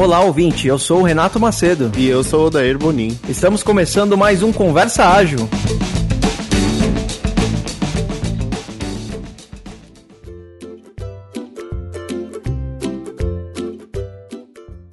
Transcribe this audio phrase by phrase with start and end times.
[0.00, 0.66] Olá, ouvinte.
[0.66, 1.92] Eu sou o Renato Macedo.
[1.94, 3.10] E eu sou o Odair Bonin.
[3.28, 5.40] Estamos começando mais um Conversa Ágil.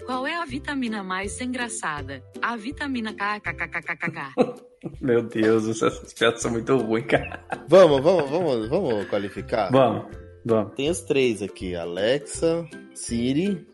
[0.05, 2.21] Qual é a vitamina mais engraçada?
[2.41, 4.33] A vitamina KKKKKK.
[4.99, 7.45] Meu Deus, essas piadas são muito ruins, cara.
[7.69, 9.71] Vamos, vamos, vamos, vamos qualificar?
[9.71, 10.07] Vamos,
[10.45, 10.73] vamos.
[10.75, 13.65] Tem os três aqui: Alexa, Siri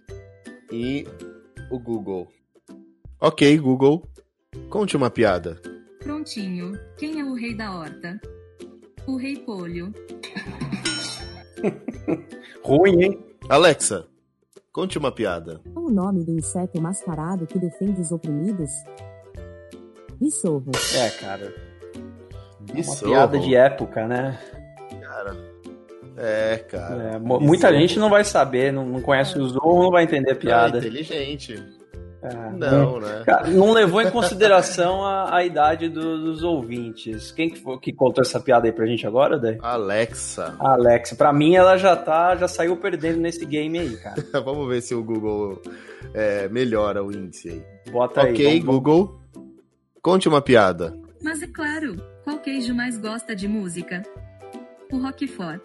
[0.73, 1.07] e
[1.69, 2.27] o Google.
[3.21, 4.03] Ok, Google.
[4.69, 5.61] Conte uma piada.
[5.99, 6.73] Prontinho.
[6.97, 8.19] Quem é o rei da horta?
[9.07, 9.93] O rei polho.
[12.65, 13.25] Ruim, hein?
[13.47, 14.07] Alexa,
[14.71, 15.61] conte uma piada.
[15.73, 18.71] Qual o nome do inseto mascarado que defende os oprimidos?
[20.19, 20.71] Bissorro.
[20.95, 21.53] É, cara.
[22.61, 23.11] Uma Bissorro.
[23.11, 24.39] piada de época, né?
[25.01, 25.52] Cara.
[26.17, 27.13] É, cara.
[27.15, 30.31] É, mu- muita gente não vai saber, não, não conhece o Zorro, não vai entender
[30.31, 30.77] a piada.
[30.77, 31.61] inteligente.
[32.25, 33.21] É, Não, né?
[33.25, 37.33] Cara, não levou em consideração a, a idade do- dos ouvintes.
[37.33, 39.57] Quem que, foi, que contou essa piada aí pra gente agora, Day?
[39.61, 40.55] Alexa.
[40.57, 44.23] A Alex, pra mim ela já tá, já saiu perdendo nesse game aí, cara.
[44.45, 45.61] Vamos ver se o Google
[46.13, 47.91] é, melhora o índice aí.
[47.91, 48.31] Bota aí.
[48.31, 49.19] ok, vamos- Google.
[50.01, 50.93] Conte uma piada.
[51.21, 54.01] Mas é claro, qual queijo mais gosta de música?
[54.93, 55.59] O Roquefort.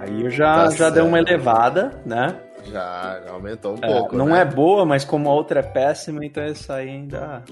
[0.00, 2.34] Aí já, Tá já deu uma elevada, né?
[2.64, 4.16] Já, já aumentou um É, pouco.
[4.16, 4.40] não né?
[4.40, 7.42] é boa, mas como a outra é péssima, então essa aí ainda.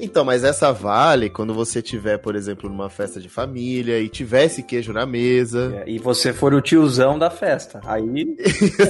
[0.00, 4.62] Então, mas essa vale quando você tiver, por exemplo, numa festa de família e tivesse
[4.62, 5.82] queijo na mesa.
[5.84, 7.80] É, E você for o tiozão da festa.
[7.84, 8.36] Aí.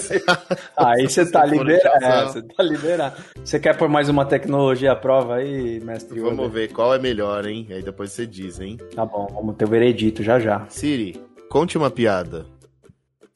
[0.76, 2.04] aí você tá liberado.
[2.04, 3.16] É, você tá liberado.
[3.42, 6.20] Você quer pôr mais uma tecnologia à prova aí, mestre?
[6.20, 6.48] Vamos Yoda?
[6.48, 7.66] ver qual é melhor, hein?
[7.70, 8.76] Aí depois você diz, hein?
[8.94, 10.66] Tá bom, vamos ter o veredito já já.
[10.68, 12.44] Siri, conte uma piada.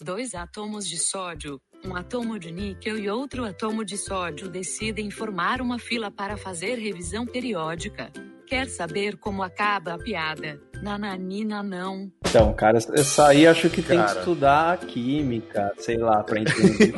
[0.01, 5.61] Dois átomos de sódio, um átomo de níquel e outro átomo de sódio decidem formar
[5.61, 8.13] uma fila para fazer revisão periódica.
[8.53, 10.61] Quer saber como acaba a piada?
[10.83, 12.13] Nananina não.
[12.29, 14.19] Então, cara, essa aí acho que tem que Cara.
[14.19, 16.93] estudar química, sei lá, pra entender.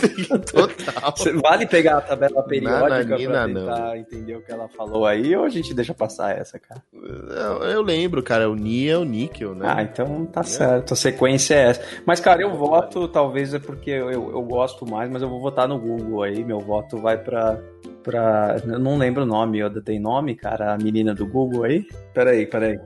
[0.51, 1.15] Total.
[1.41, 5.45] Vale pegar a tabela periódica Nananina, pra tentar entender o que ela falou aí, ou
[5.45, 6.83] a gente deixa passar essa, cara?
[6.93, 9.73] Eu, eu lembro, cara, o Ni é o níquel, né?
[9.77, 11.83] Ah, então tá certo, a sequência é essa.
[12.05, 15.41] Mas, cara, eu voto, talvez é porque eu, eu, eu gosto mais, mas eu vou
[15.41, 17.61] votar no Google aí, meu voto vai pra...
[18.03, 21.87] pra eu não lembro o nome, Yoda, tem nome, cara, a menina do Google aí?
[22.13, 22.79] Peraí, peraí.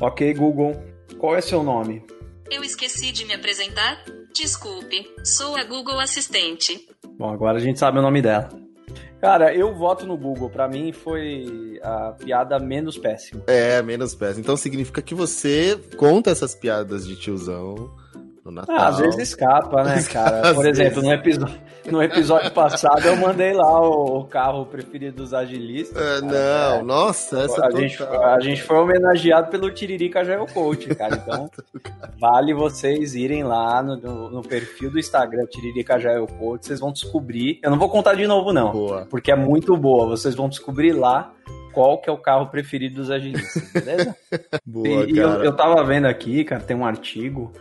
[0.00, 0.74] Ok, Google,
[1.18, 2.04] qual é seu nome?
[2.50, 4.04] Eu esqueci de me apresentar?
[4.34, 6.88] Desculpe, sou a Google Assistente.
[7.16, 8.48] Bom, agora a gente sabe o nome dela.
[9.20, 10.50] Cara, eu voto no Google.
[10.50, 13.42] Pra mim foi a piada menos péssima.
[13.46, 14.40] É, menos péssimo.
[14.40, 17.90] Então significa que você conta essas piadas de tiozão
[18.44, 18.76] no Natal.
[18.76, 20.52] Ah, às vezes escapa, né, cara?
[20.52, 21.60] Por exemplo, no episódio,
[21.90, 25.96] no episódio passado eu mandei lá o, o carro preferido dos agilistas.
[25.96, 26.76] Ah, cara.
[26.76, 31.16] não, nossa, essa a gente, a gente foi homenageado pelo Tiririca Jail Coach, cara.
[31.16, 31.50] Então,
[32.20, 36.66] vale vocês irem lá no, no, no perfil do Instagram Tiririca Jail Coach.
[36.66, 37.58] Vocês vão descobrir.
[37.62, 38.72] Eu não vou contar de novo, não.
[38.72, 39.06] Boa.
[39.08, 40.06] porque é muito boa.
[40.06, 41.32] Vocês vão descobrir lá
[41.74, 44.16] qual que é o carro preferido dos agilistas, beleza?
[44.64, 45.44] Boa, e e eu, cara.
[45.44, 47.52] eu tava vendo aqui, cara, tem um artigo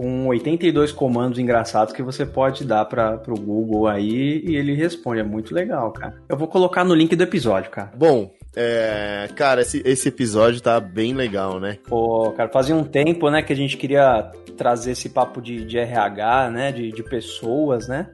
[0.00, 5.20] com 82 comandos engraçados que você pode dar para pro Google aí e ele responde.
[5.20, 6.14] É muito legal, cara.
[6.26, 7.92] Eu vou colocar no link do episódio, cara.
[7.94, 11.76] Bom, é, cara, esse, esse episódio tá bem legal, né?
[11.86, 15.76] Pô, cara, fazia um tempo, né, que a gente queria trazer esse papo de, de
[15.76, 18.08] RH, né, de, de pessoas, né,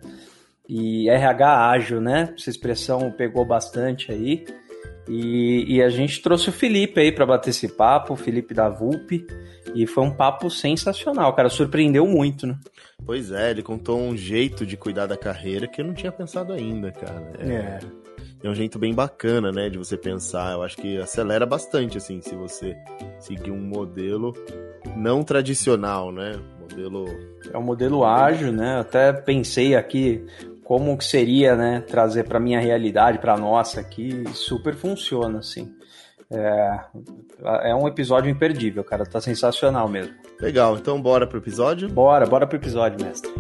[0.68, 4.44] e RH ágil, né, essa expressão pegou bastante aí,
[5.08, 8.68] e, e a gente trouxe o Felipe aí para bater esse papo, o Felipe da
[8.68, 9.24] VUP,
[9.76, 12.58] e foi um papo sensacional, cara, surpreendeu muito, né.
[13.04, 16.52] Pois é, ele contou um jeito de cuidar da carreira que eu não tinha pensado
[16.52, 17.32] ainda, cara.
[17.38, 17.78] É,
[18.42, 20.52] é um jeito bem bacana, né, de você pensar.
[20.52, 22.76] Eu acho que acelera bastante, assim, se você
[23.18, 24.32] seguir um modelo
[24.96, 26.38] não tradicional, né?
[26.60, 27.06] Modelo.
[27.52, 28.76] É um modelo ágil, né?
[28.76, 30.24] Eu até pensei aqui
[30.64, 35.72] como que seria, né, trazer para minha realidade, para nossa aqui, super funciona, assim.
[36.30, 36.80] É,
[37.70, 40.14] é um episódio imperdível, cara, tá sensacional mesmo.
[40.40, 41.88] Legal, então bora pro episódio?
[41.88, 43.30] Bora, bora pro episódio, mestre.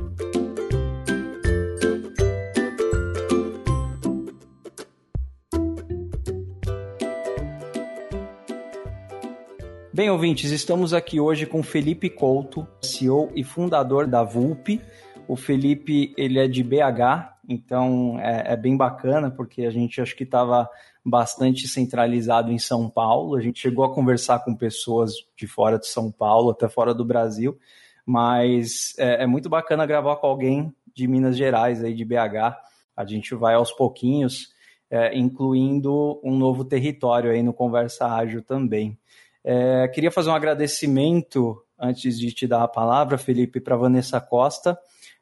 [9.92, 14.80] Bem, ouvintes, estamos aqui hoje com Felipe Couto, CEO e fundador da VUP.
[15.26, 20.14] O Felipe, ele é de BH, então é, é bem bacana, porque a gente acho
[20.14, 20.68] que estava
[21.08, 23.36] bastante centralizado em São Paulo.
[23.36, 27.04] A gente chegou a conversar com pessoas de fora de São Paulo, até fora do
[27.04, 27.56] Brasil,
[28.04, 32.56] mas é, é muito bacana gravar com alguém de Minas Gerais, aí de BH.
[32.96, 34.48] A gente vai aos pouquinhos,
[34.90, 38.98] é, incluindo um novo território aí no Conversa Ágil também.
[39.44, 44.76] É, queria fazer um agradecimento, antes de te dar a palavra, Felipe, para Vanessa Costa,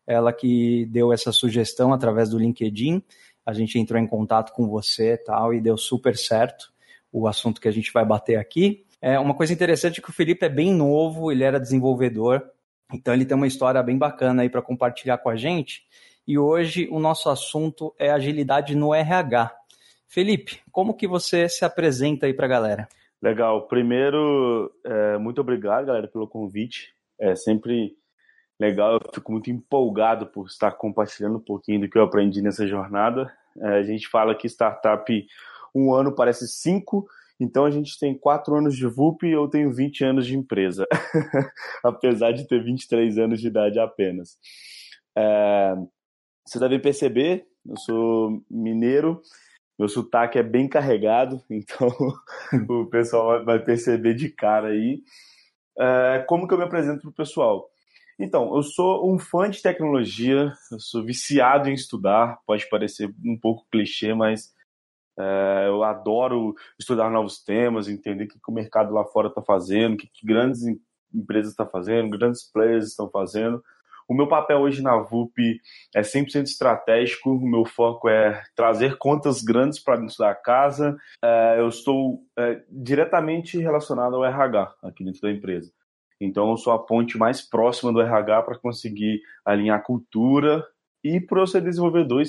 [0.07, 3.03] ela que deu essa sugestão através do LinkedIn.
[3.45, 6.73] A gente entrou em contato com você tal, e deu super certo
[7.13, 8.85] o assunto que a gente vai bater aqui.
[9.01, 12.43] É uma coisa interessante é que o Felipe é bem novo, ele era desenvolvedor,
[12.93, 15.83] então ele tem uma história bem bacana aí para compartilhar com a gente.
[16.27, 19.55] E hoje o nosso assunto é agilidade no RH.
[20.09, 22.89] Felipe, como que você se apresenta aí para a galera?
[23.21, 23.67] Legal.
[23.69, 26.95] Primeiro, é, muito obrigado, galera, pelo convite.
[27.19, 27.97] É sempre
[28.65, 32.67] legal, eu fico muito empolgado por estar compartilhando um pouquinho do que eu aprendi nessa
[32.67, 33.33] jornada.
[33.59, 35.27] É, a gente fala que startup
[35.75, 37.07] um ano parece cinco,
[37.39, 40.87] então a gente tem quatro anos de VUP e eu tenho 20 anos de empresa,
[41.83, 44.39] apesar de ter 23 anos de idade apenas.
[45.17, 45.75] É,
[46.47, 49.21] você deve perceber, eu sou mineiro,
[49.79, 51.89] meu sotaque é bem carregado, então
[52.69, 55.03] o pessoal vai perceber de cara aí.
[55.77, 57.69] É, como que eu me apresento para o pessoal?
[58.19, 63.39] Então, eu sou um fã de tecnologia, eu sou viciado em estudar, pode parecer um
[63.39, 64.53] pouco clichê, mas
[65.19, 69.43] é, eu adoro estudar novos temas, entender o que, que o mercado lá fora está
[69.43, 70.63] fazendo, o que, que grandes
[71.13, 73.63] empresas estão fazendo, grandes players estão fazendo.
[74.07, 75.61] O meu papel hoje na VUP
[75.95, 80.97] é 100% estratégico, o meu foco é trazer contas grandes para dentro da casa.
[81.23, 85.73] É, eu estou é, diretamente relacionado ao RH aqui dentro da empresa.
[86.25, 90.65] Então, eu sou a ponte mais próxima do RH para conseguir alinhar cultura
[91.03, 92.27] e por eu ser desenvolvedor e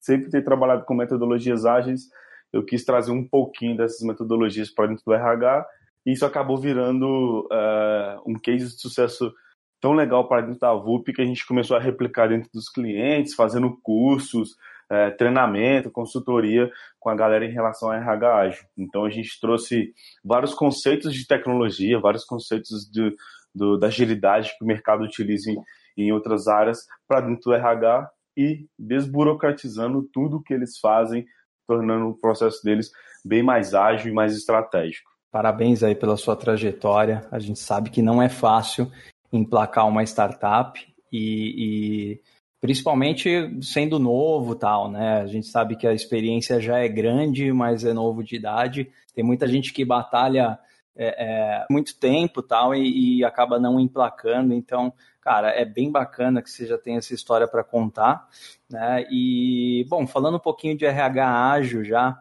[0.00, 2.08] sempre ter trabalhado com metodologias ágeis,
[2.52, 5.66] eu quis trazer um pouquinho dessas metodologias para dentro do RH
[6.06, 9.32] e isso acabou virando uh, um case de sucesso
[9.80, 13.34] tão legal para dentro da VUP que a gente começou a replicar dentro dos clientes,
[13.34, 14.56] fazendo cursos,
[14.92, 18.64] uh, treinamento, consultoria com a galera em relação ao RH ágil.
[18.76, 19.92] Então a gente trouxe
[20.22, 23.16] vários conceitos de tecnologia, vários conceitos de,
[23.54, 25.56] do, da agilidade que o mercado utiliza em,
[25.96, 31.26] em outras áreas para dentro do RH e desburocratizando tudo que eles fazem,
[31.66, 32.90] tornando o processo deles
[33.24, 35.10] bem mais ágil e mais estratégico.
[35.30, 37.26] Parabéns aí pela sua trajetória.
[37.30, 38.90] A gente sabe que não é fácil
[39.32, 40.78] emplacar uma startup
[41.10, 42.20] e, e
[42.62, 45.20] principalmente sendo novo tal, né?
[45.20, 48.88] A gente sabe que a experiência já é grande, mas é novo de idade.
[49.12, 50.56] Tem muita gente que batalha
[50.94, 54.54] é, é, muito tempo tal e, e, acaba não emplacando.
[54.54, 58.28] Então, cara, é bem bacana que você já tenha essa história para contar.
[58.70, 59.06] Né?
[59.10, 62.16] E, bom, falando um pouquinho de RH ágil já,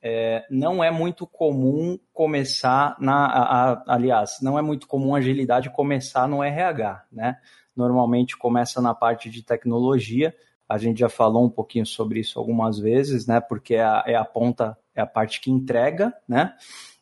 [0.00, 3.26] é, não é muito comum começar na.
[3.26, 7.38] A, a, aliás, não é muito comum agilidade começar no RH, né?
[7.76, 10.34] Normalmente começa na parte de tecnologia.
[10.68, 13.40] A gente já falou um pouquinho sobre isso algumas vezes, né?
[13.40, 16.54] Porque é a, é a ponta, é a parte que entrega, né?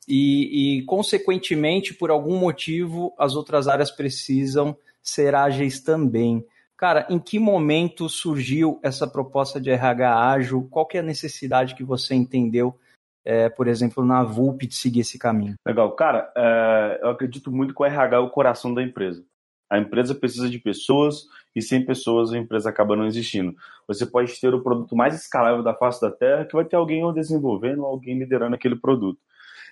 [0.08, 6.44] e, e, consequentemente, por algum motivo, as outras áreas precisam ser ágeis também.
[6.76, 10.66] Cara, em que momento surgiu essa proposta de RH ágil?
[10.70, 12.78] Qual que é a necessidade que você entendeu,
[13.24, 15.56] é, por exemplo, na VUP de seguir esse caminho?
[15.66, 15.92] Legal.
[15.92, 19.22] Cara, é, eu acredito muito que o RH é o coração da empresa.
[19.70, 23.54] A empresa precisa de pessoas e sem pessoas a empresa acaba não existindo.
[23.86, 27.12] Você pode ter o produto mais escalável da face da Terra que vai ter alguém
[27.12, 29.20] desenvolvendo, alguém liderando aquele produto.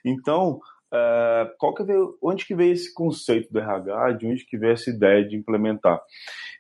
[0.05, 0.61] Então,
[0.93, 4.73] uh, qual que veio, onde que veio esse conceito do RH, de onde que veio
[4.73, 6.01] essa ideia de implementar?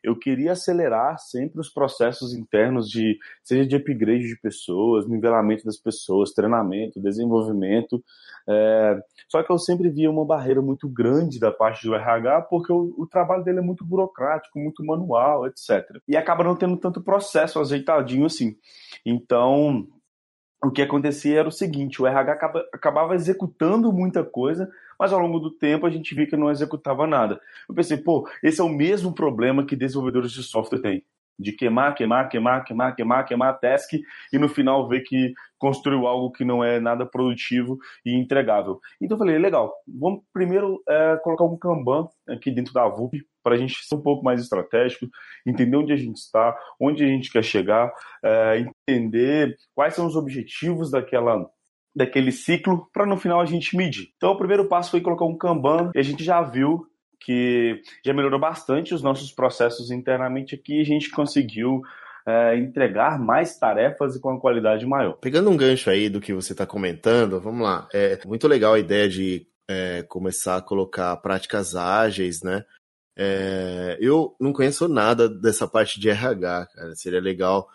[0.02, 5.76] Eu queria acelerar sempre os processos internos de, seja de upgrade de pessoas, nivelamento das
[5.76, 8.02] pessoas, treinamento, desenvolvimento,
[8.48, 12.72] é, só que eu sempre via uma barreira muito grande da parte do RH, porque
[12.72, 15.84] o, o, trabalho dele é muito burocrático, muito manual, etc.
[16.06, 18.56] E acaba não tendo tanto processo ajeitadinho assim.
[19.04, 19.88] Então,
[20.64, 25.20] o que acontecia era o seguinte: o RH acaba, acabava executando muita coisa, mas ao
[25.20, 27.40] longo do tempo a gente via que não executava nada.
[27.68, 31.04] Eu pensei, pô, esse é o mesmo problema que desenvolvedores de software têm
[31.38, 33.92] de queimar, queimar, queimar, queimar, queimar, queimar task
[34.32, 38.80] e no final ver que construiu algo que não é nada produtivo e entregável.
[39.00, 43.54] Então eu falei, legal, vamos primeiro é, colocar um Kanban aqui dentro da VUP para
[43.54, 45.06] a gente ser um pouco mais estratégico,
[45.46, 47.92] entender onde a gente está, onde a gente quer chegar,
[48.24, 51.48] é, entender quais são os objetivos daquela
[51.94, 54.08] daquele ciclo para no final a gente medir.
[54.16, 56.86] Então o primeiro passo foi colocar um Kanban e a gente já viu
[57.18, 60.78] que já melhorou bastante os nossos processos internamente aqui.
[60.80, 61.80] A gente conseguiu
[62.26, 65.14] é, entregar mais tarefas e com uma qualidade maior.
[65.14, 67.88] Pegando um gancho aí do que você está comentando, vamos lá.
[67.94, 72.64] É muito legal a ideia de é, começar a colocar práticas ágeis, né?
[73.18, 76.94] É, eu não conheço nada dessa parte de RH, cara.
[76.94, 77.66] Seria legal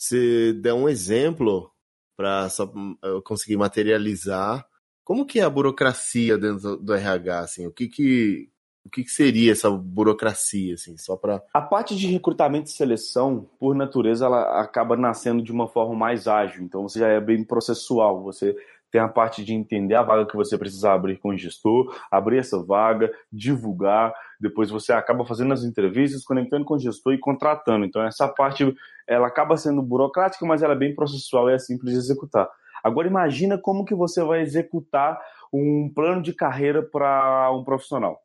[0.00, 1.70] você der um exemplo
[2.16, 4.66] para só eu conseguir materializar
[5.04, 8.48] como que é a burocracia dentro do RH, assim, o que que
[8.82, 13.46] o que, que seria essa burocracia, assim, só para a parte de recrutamento e seleção,
[13.58, 16.64] por natureza, ela acaba nascendo de uma forma mais ágil.
[16.64, 18.22] Então, você já é bem processual.
[18.22, 18.56] Você
[18.90, 22.38] tem a parte de entender a vaga que você precisa abrir com o gestor, abrir
[22.38, 27.84] essa vaga, divulgar, depois você acaba fazendo as entrevistas, conectando com o gestor e contratando.
[27.84, 28.74] Então essa parte
[29.06, 32.48] ela acaba sendo burocrática, mas ela é bem processual e é simples de executar.
[32.82, 35.20] Agora imagina como que você vai executar
[35.52, 38.20] um plano de carreira para um profissional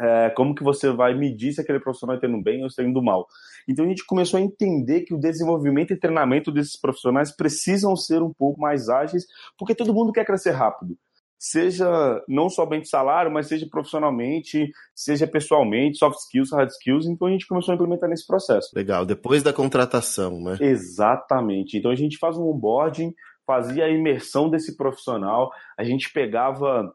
[0.00, 3.02] é, como que você vai medir se aquele profissional está indo bem ou está indo
[3.02, 3.26] mal.
[3.66, 8.22] Então a gente começou a entender que o desenvolvimento e treinamento desses profissionais precisam ser
[8.22, 9.26] um pouco mais ágeis,
[9.58, 10.96] porque todo mundo quer crescer rápido.
[11.38, 17.06] Seja não somente salário, mas seja profissionalmente, seja pessoalmente, soft skills, hard skills.
[17.06, 18.70] Então a gente começou a implementar nesse processo.
[18.74, 20.56] Legal, depois da contratação, né?
[20.60, 21.76] Exatamente.
[21.76, 23.14] Então a gente faz um onboarding,
[23.46, 26.92] fazia a imersão desse profissional, a gente pegava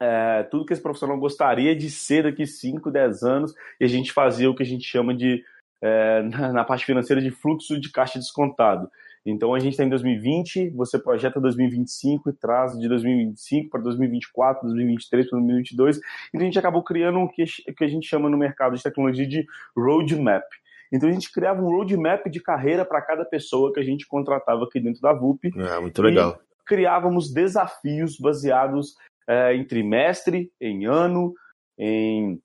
[0.00, 4.12] é, tudo que esse profissional gostaria de ser daqui 5, 10 anos, e a gente
[4.12, 5.42] fazia o que a gente chama de,
[5.82, 8.90] é, na, na, parte financeira, de fluxo de caixa descontado.
[9.26, 14.68] Então a gente está em 2020, você projeta 2025 e traz de 2025 para 2024,
[14.68, 16.00] 2023 para 2022.
[16.28, 19.26] Então a gente acabou criando o que, que a gente chama no mercado de tecnologia
[19.26, 19.44] de
[19.76, 20.44] roadmap.
[20.92, 24.62] Então a gente criava um roadmap de carreira para cada pessoa que a gente contratava
[24.62, 25.50] aqui dentro da VUP.
[25.56, 26.38] É, muito legal.
[26.64, 28.94] criávamos desafios baseados
[29.28, 31.34] é, em trimestre, em ano,
[31.76, 32.40] em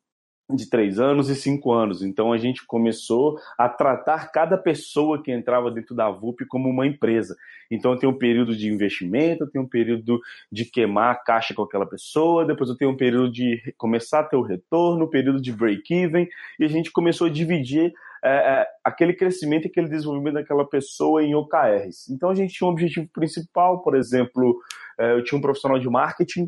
[0.55, 2.01] de três anos e cinco anos.
[2.01, 6.86] Então a gente começou a tratar cada pessoa que entrava dentro da VUP como uma
[6.86, 7.36] empresa.
[7.70, 10.20] Então tem um período de investimento, tem um período
[10.51, 14.24] de queimar a caixa com aquela pessoa, depois eu tenho um período de começar a
[14.24, 16.27] ter o retorno, um período de break-even,
[16.60, 17.93] e a gente começou a dividir
[18.24, 22.10] é, é, aquele crescimento e aquele desenvolvimento daquela pessoa em OKRs.
[22.10, 24.60] Então a gente tinha um objetivo principal, por exemplo,
[25.00, 26.48] é, eu tinha um profissional de marketing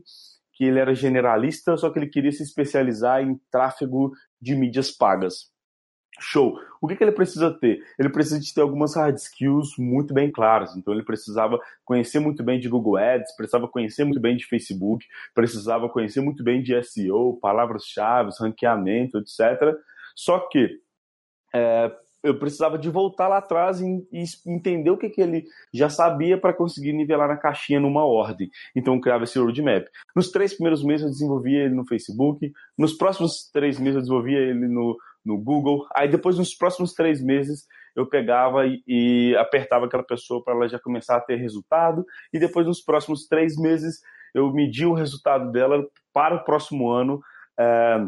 [0.53, 5.51] que ele era generalista, só que ele queria se especializar em tráfego de mídias pagas.
[6.19, 6.59] Show.
[6.79, 7.81] O que, que ele precisa ter?
[7.97, 10.75] Ele precisa de ter algumas hard skills muito bem claras.
[10.75, 15.05] Então ele precisava conhecer muito bem de Google Ads, precisava conhecer muito bem de Facebook,
[15.33, 19.75] precisava conhecer muito bem de SEO, palavras-chave, ranqueamento, etc.
[20.15, 20.79] Só que
[21.55, 21.91] é,
[22.23, 26.39] eu precisava de voltar lá atrás e, e entender o que, que ele já sabia
[26.39, 28.49] para conseguir nivelar na caixinha numa ordem.
[28.73, 29.85] Então eu criava esse roadmap.
[30.15, 34.39] Nos três primeiros meses eu desenvolvia ele no Facebook, nos próximos três meses eu desenvolvia
[34.39, 39.85] ele no, no Google, aí depois nos próximos três meses eu pegava e, e apertava
[39.85, 43.99] aquela pessoa para ela já começar a ter resultado, e depois nos próximos três meses
[44.33, 47.21] eu media o resultado dela para o próximo ano.
[47.59, 48.07] É,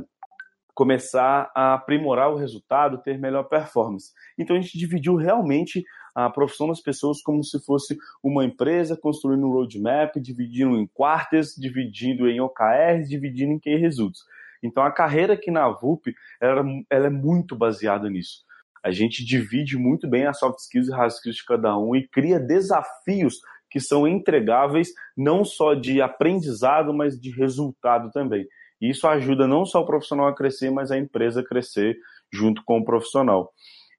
[0.76, 4.12] começar a aprimorar o resultado, ter melhor performance.
[4.38, 9.48] Então a gente dividiu realmente a profissão das pessoas como se fosse uma empresa, construindo
[9.48, 14.22] um roadmap, dividindo em quartas, dividindo em OKRs, dividindo em key results.
[14.62, 18.44] Então a carreira aqui na VUP ela, ela é muito baseada nisso.
[18.84, 22.08] A gente divide muito bem as soft skills e hard skills de cada um e
[22.08, 23.36] cria desafios
[23.70, 28.46] que são entregáveis não só de aprendizado, mas de resultado também.
[28.82, 31.98] E isso ajuda não só o profissional a crescer, mas a empresa a crescer
[32.32, 33.52] junto com o profissional.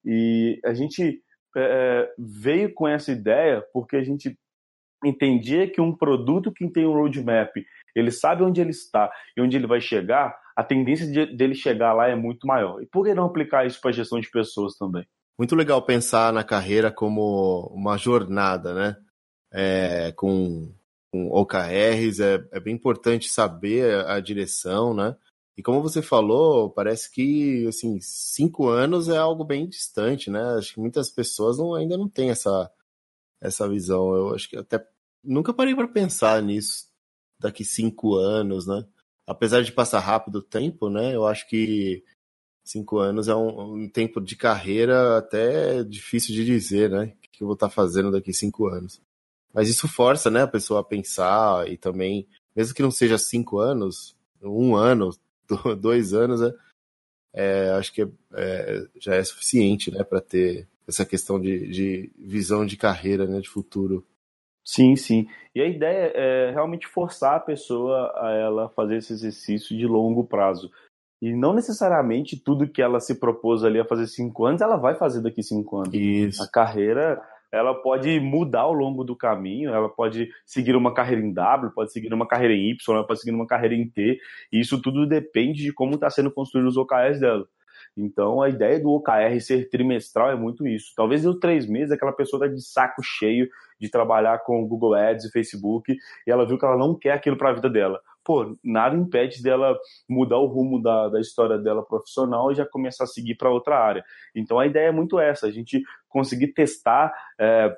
[0.05, 1.21] E a gente
[1.57, 4.39] é, veio com essa ideia porque a gente
[5.05, 7.51] entendia que um produto que tem um roadmap,
[7.95, 11.93] ele sabe onde ele está e onde ele vai chegar, a tendência de, dele chegar
[11.93, 12.83] lá é muito maior.
[12.83, 15.07] E por que não aplicar isso para a gestão de pessoas também?
[15.39, 18.97] Muito legal pensar na carreira como uma jornada, né?
[19.53, 20.73] É, com
[21.17, 25.17] com OKRs, é, é bem importante saber a, a direção, né?
[25.57, 30.43] E como você falou, parece que assim cinco anos é algo bem distante, né?
[30.59, 32.71] Acho que muitas pessoas não, ainda não têm essa
[33.41, 34.15] essa visão.
[34.15, 34.87] Eu acho que até
[35.25, 36.87] nunca parei para pensar nisso
[37.39, 38.85] daqui cinco anos, né?
[39.27, 41.15] Apesar de passar rápido o tempo, né?
[41.15, 42.05] Eu acho que
[42.65, 47.07] cinco anos é um, um tempo de carreira até difícil de dizer, né?
[47.07, 49.01] O que eu vou estar fazendo daqui cinco anos.
[49.57, 53.59] Mas isso força, né, a pessoa a pensar e também, mesmo que não seja cinco
[53.59, 55.17] anos, um ano,
[55.81, 56.55] dois anos, é,
[57.33, 62.13] é acho que é, é, já é suficiente, né, para ter essa questão de, de
[62.19, 64.07] visão de carreira, né, de futuro.
[64.63, 65.27] Sim, sim.
[65.55, 70.23] E a ideia é realmente forçar a pessoa a ela fazer esse exercício de longo
[70.23, 70.71] prazo.
[71.23, 74.97] E não necessariamente tudo que ela se propôs ali a fazer cinco anos, ela vai
[74.97, 75.95] fazer daqui cinco anos.
[75.95, 76.43] Isso.
[76.43, 77.23] A carreira
[77.53, 81.93] ela pode mudar ao longo do caminho, ela pode seguir uma carreira em W, pode
[81.93, 84.19] seguir uma carreira em Y, ela pode seguir uma carreira em T,
[84.53, 87.47] e isso tudo depende de como está sendo construído os OKRs dela.
[87.97, 90.93] Então, a ideia do OKR ser trimestral é muito isso.
[90.95, 93.49] Talvez em três meses aquela pessoa está de saco cheio
[93.81, 97.37] de trabalhar com Google Ads e Facebook e ela viu que ela não quer aquilo
[97.37, 98.01] para a vida dela.
[98.27, 99.79] Pô, nada impede dela
[100.09, 103.79] mudar o rumo da, da história dela profissional e já começar a seguir para outra
[103.79, 104.05] área.
[104.35, 107.73] Então, a ideia é muito essa, a gente conseguir testar é,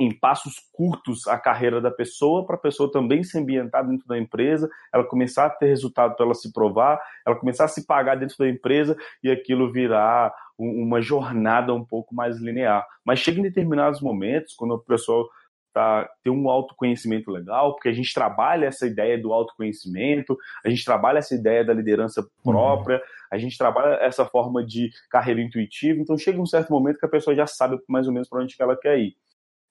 [0.00, 4.18] em passos curtos a carreira da pessoa, para a pessoa também se ambientar dentro da
[4.18, 8.16] empresa, ela começar a ter resultado para ela se provar, ela começar a se pagar
[8.16, 12.86] dentro da empresa e aquilo virar uma jornada um pouco mais linear.
[13.04, 15.28] Mas chega em determinados momentos, quando a pessoa
[15.76, 20.82] tá, tem um autoconhecimento legal, porque a gente trabalha essa ideia do autoconhecimento, a gente
[20.82, 22.28] trabalha essa ideia da liderança uhum.
[22.42, 23.02] própria, uhum.
[23.30, 27.10] a gente trabalha essa forma de carreira intuitiva, então chega um certo momento que a
[27.10, 29.14] pessoa já sabe mais ou menos para onde ela quer ir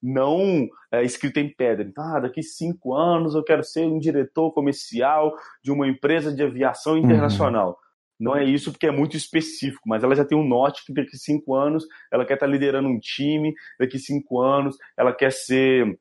[0.03, 1.83] não é, escrito em pedra.
[1.83, 6.43] Então, ah, daqui cinco anos eu quero ser um diretor comercial de uma empresa de
[6.43, 6.99] aviação uhum.
[6.99, 7.69] internacional.
[7.69, 7.84] Uhum.
[8.19, 11.17] Não é isso porque é muito específico, mas ela já tem um norte que daqui
[11.17, 15.99] cinco anos ela quer estar liderando um time, daqui cinco anos ela quer ser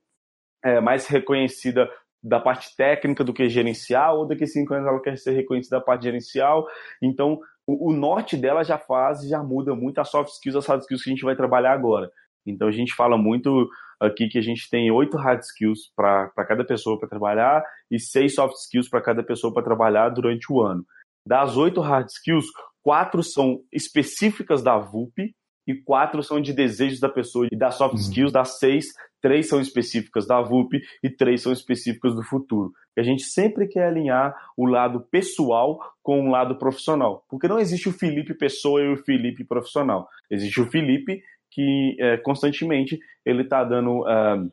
[0.65, 1.91] é, mais reconhecida
[2.23, 5.85] da parte técnica do que gerencial, ou daqui cinco anos ela quer ser reconhecida da
[5.85, 6.67] parte gerencial.
[7.03, 10.81] Então, o, o norte dela já faz, já muda muito as soft skills, as hard
[10.83, 12.11] skills que a gente vai trabalhar agora.
[12.47, 13.69] Então, a gente fala muito
[14.01, 18.35] aqui que a gente tem oito hard skills para cada pessoa para trabalhar e seis
[18.35, 20.85] soft skills para cada pessoa para trabalhar durante o ano.
[21.27, 22.47] Das oito hard skills,
[22.83, 25.35] quatro são específicas da VUP
[25.67, 27.49] e quatro são de desejos da pessoa.
[27.51, 28.01] E das soft uhum.
[28.01, 28.87] skills, das seis,
[29.21, 32.73] três são específicas da VUP e três são específicas do futuro.
[32.97, 37.25] E a gente sempre quer alinhar o lado pessoal com o lado profissional.
[37.29, 40.07] Porque não existe o Felipe pessoa e o Felipe profissional.
[40.31, 44.53] Existe o Felipe que é, constantemente ele está dando uh,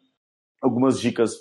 [0.62, 1.32] algumas dicas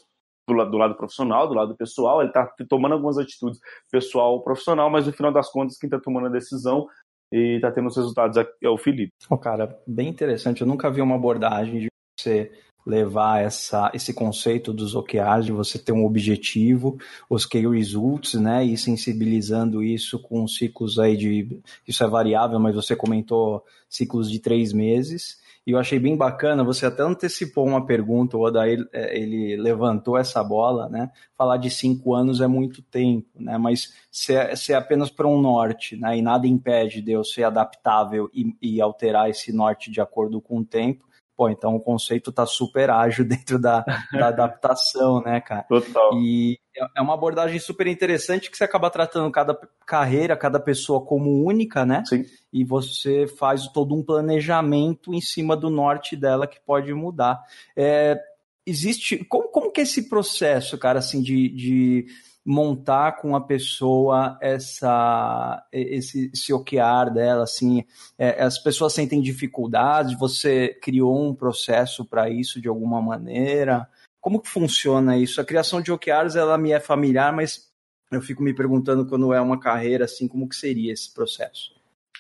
[0.55, 5.07] do, do, lado profissional, do lado pessoal, ele está tomando algumas atitudes pessoal profissional, mas
[5.07, 6.87] no final das contas quem está tomando a decisão
[7.33, 9.13] e está tendo os resultados é o Felipe.
[9.29, 10.63] Oh, cara, bem interessante.
[10.63, 11.89] Eu nunca vi uma abordagem de
[12.19, 12.51] você
[12.85, 16.99] levar essa, esse conceito dos OKRs, de você ter um objetivo,
[17.29, 22.75] os key results, né, e sensibilizando isso com ciclos aí de, isso é variável, mas
[22.75, 25.39] você comentou ciclos de três meses,
[25.71, 30.19] e eu achei bem bacana, você até antecipou uma pergunta, o Odair, é, ele levantou
[30.19, 31.13] essa bola, né?
[31.39, 33.57] Falar de cinco anos é muito tempo, né?
[33.57, 36.19] Mas se é, se é apenas para um norte, né?
[36.19, 40.59] E nada impede de eu ser adaptável e, e alterar esse norte de acordo com
[40.59, 41.05] o tempo,
[41.41, 45.63] pô, então o conceito tá super ágil dentro da, da adaptação, né, cara?
[45.63, 46.13] Total.
[46.19, 46.59] E
[46.95, 51.87] é uma abordagem super interessante que você acaba tratando cada carreira, cada pessoa como única,
[51.87, 52.03] né?
[52.05, 52.27] Sim.
[52.53, 57.41] E você faz todo um planejamento em cima do norte dela que pode mudar.
[57.75, 58.21] É,
[58.67, 59.25] existe.
[59.25, 62.07] Como, como que é esse processo, cara, assim, de, de
[62.51, 67.85] montar com a pessoa essa esse, esse OKR dela, assim,
[68.19, 73.89] é, as pessoas sentem dificuldades, você criou um processo para isso de alguma maneira?
[74.21, 75.41] Como que funciona isso?
[75.41, 77.71] A criação de OKRs, ela me é familiar, mas
[78.11, 81.71] eu fico me perguntando quando é uma carreira, assim, como que seria esse processo?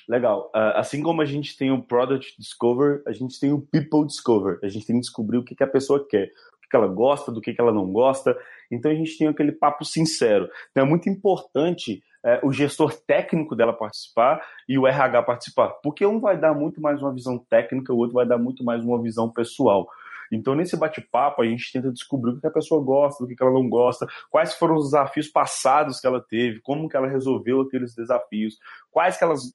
[0.08, 0.50] Legal.
[0.54, 4.58] Uh, assim como a gente tem o Product Discover, a gente tem o People Discover.
[4.62, 6.30] A gente tem que descobrir o que, que a pessoa quer,
[6.70, 8.36] que, ela gosta, do que, ela não gosta.
[8.70, 10.48] Então a gente tem aquele papo sincero.
[10.70, 16.06] Então é muito importante é, o gestor técnico dela participar e o RH participar, porque
[16.06, 19.00] um vai dar muito mais uma visão técnica, o outro vai dar muito mais uma
[19.02, 19.88] visão pessoal.
[20.32, 23.52] Então, nesse bate-papo, a gente tenta descobrir o que a pessoa gosta, do que ela
[23.52, 27.94] não gosta, quais foram os desafios passados que ela teve, como que ela resolveu aqueles
[27.94, 28.56] desafios,
[28.92, 29.52] quais que, elas,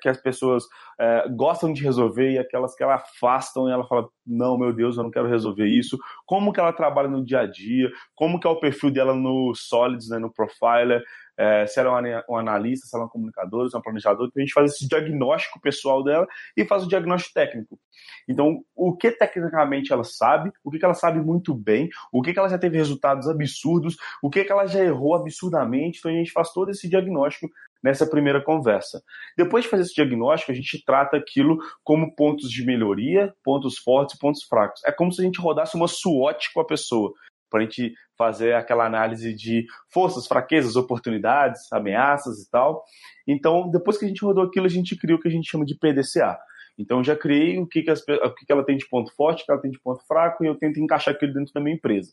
[0.00, 0.64] que as pessoas
[0.98, 4.96] é, gostam de resolver e aquelas que ela afastam e ela fala, não, meu Deus,
[4.96, 8.46] eu não quero resolver isso, como que ela trabalha no dia a dia, como que
[8.46, 11.02] é o perfil dela no Solids, né, no Profiler,
[11.38, 13.82] é, se ela é um analista, se ela é um comunicador, se ela é um
[13.82, 16.26] planejador, então a gente faz esse diagnóstico pessoal dela
[16.56, 17.78] e faz o diagnóstico técnico.
[18.26, 22.48] Então, o que tecnicamente ela sabe, o que ela sabe muito bem, o que ela
[22.48, 26.70] já teve resultados absurdos, o que ela já errou absurdamente, então a gente faz todo
[26.70, 27.48] esse diagnóstico
[27.86, 29.00] nessa primeira conversa.
[29.38, 34.16] Depois de fazer esse diagnóstico, a gente trata aquilo como pontos de melhoria, pontos fortes
[34.16, 34.82] e pontos fracos.
[34.84, 37.12] É como se a gente rodasse uma SWOT com a pessoa
[37.48, 42.82] para a gente fazer aquela análise de forças, fraquezas, oportunidades, ameaças e tal.
[43.26, 45.64] Então, depois que a gente rodou aquilo, a gente criou o que a gente chama
[45.64, 46.36] de PDCA.
[46.76, 49.42] Então, já criei o que, que, as, o que, que ela tem de ponto forte,
[49.42, 51.76] o que ela tem de ponto fraco, e eu tento encaixar aquilo dentro da minha
[51.76, 52.12] empresa.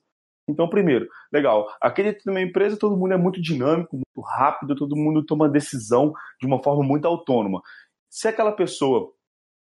[0.50, 4.76] Então, primeiro, legal, aqui dentro da minha empresa todo mundo é muito dinâmico, muito rápido,
[4.76, 7.62] todo mundo toma decisão de uma forma muito autônoma.
[8.10, 9.12] Se aquela pessoa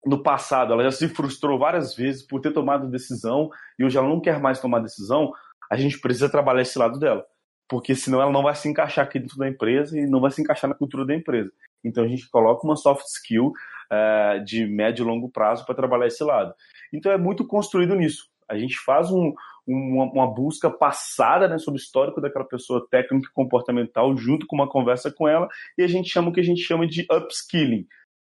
[0.05, 4.09] no passado ela já se frustrou várias vezes por ter tomado decisão e hoje ela
[4.09, 5.33] não quer mais tomar decisão,
[5.71, 7.25] a gente precisa trabalhar esse lado dela.
[7.69, 10.43] porque senão ela não vai se encaixar aqui dentro da empresa e não vai se
[10.43, 11.51] encaixar na cultura da empresa.
[11.83, 13.47] Então a gente coloca uma soft skill
[13.91, 16.53] uh, de médio e longo prazo para trabalhar esse lado.
[16.93, 18.29] Então é muito construído nisso.
[18.47, 19.33] A gente faz um,
[19.66, 24.57] uma, uma, busca passada né, sobre o histórico daquela pessoa técnica e comportamental, junto com
[24.57, 25.48] uma conversa com ela,
[25.79, 27.87] e a gente chama o que a gente chama de upskilling,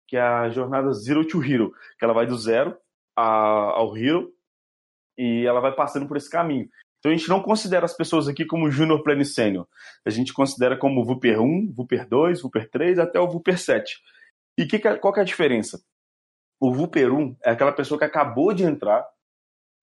[0.06, 2.76] que é a jornada Zero to Hero, que ela vai do zero
[3.16, 4.32] a, ao hero
[5.16, 6.68] e ela vai passando por esse caminho.
[6.98, 9.66] Então a gente não considera as pessoas aqui como Junior Plano e Sênior.
[10.06, 14.00] A gente considera como Vooper 1, Vooper 2, Vooper 3 até o Vooper 7.
[14.56, 15.82] E que, qual que é a diferença?
[16.60, 19.04] O Vooper 1 é aquela pessoa que acabou de entrar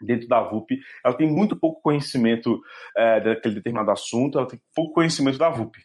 [0.02, 2.60] dentro da VUP, ela tem muito pouco conhecimento
[2.96, 5.78] é, daquele determinado assunto, ela tem pouco conhecimento da VUP.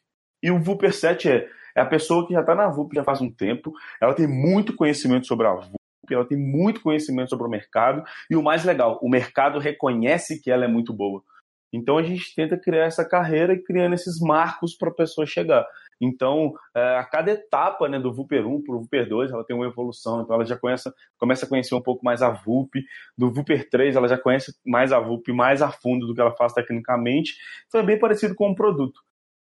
[0.43, 3.21] E o Vooper 7 é, é a pessoa que já está na VUP já faz
[3.21, 5.75] um tempo, ela tem muito conhecimento sobre a VUP,
[6.11, 10.51] ela tem muito conhecimento sobre o mercado, e o mais legal, o mercado reconhece que
[10.51, 11.23] ela é muito boa.
[11.73, 15.67] Então a gente tenta criar essa carreira e criando esses marcos para a pessoa chegar.
[16.01, 19.57] Então, é, a cada etapa né, do VUPER 1 para o VUPER 2, ela tem
[19.57, 20.23] uma evolução.
[20.23, 22.83] Então, ela já conhece, começa a conhecer um pouco mais a VUP.
[23.17, 26.35] Do VUPER 3, ela já conhece mais a VUP, mais a fundo do que ela
[26.37, 27.35] faz tecnicamente.
[27.67, 29.01] Então, é bem parecido com o um produto.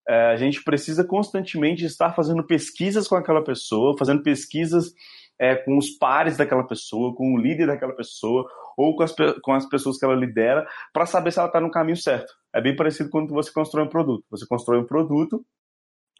[0.08, 4.94] É, a gente precisa constantemente estar fazendo pesquisas com aquela pessoa, fazendo pesquisas
[5.40, 9.54] é, com os pares daquela pessoa, com o líder daquela pessoa, ou com as, com
[9.54, 12.34] as pessoas que ela lidera, para saber se ela está no caminho certo.
[12.54, 14.24] É bem parecido quando você constrói um produto.
[14.30, 15.44] Você constrói um produto,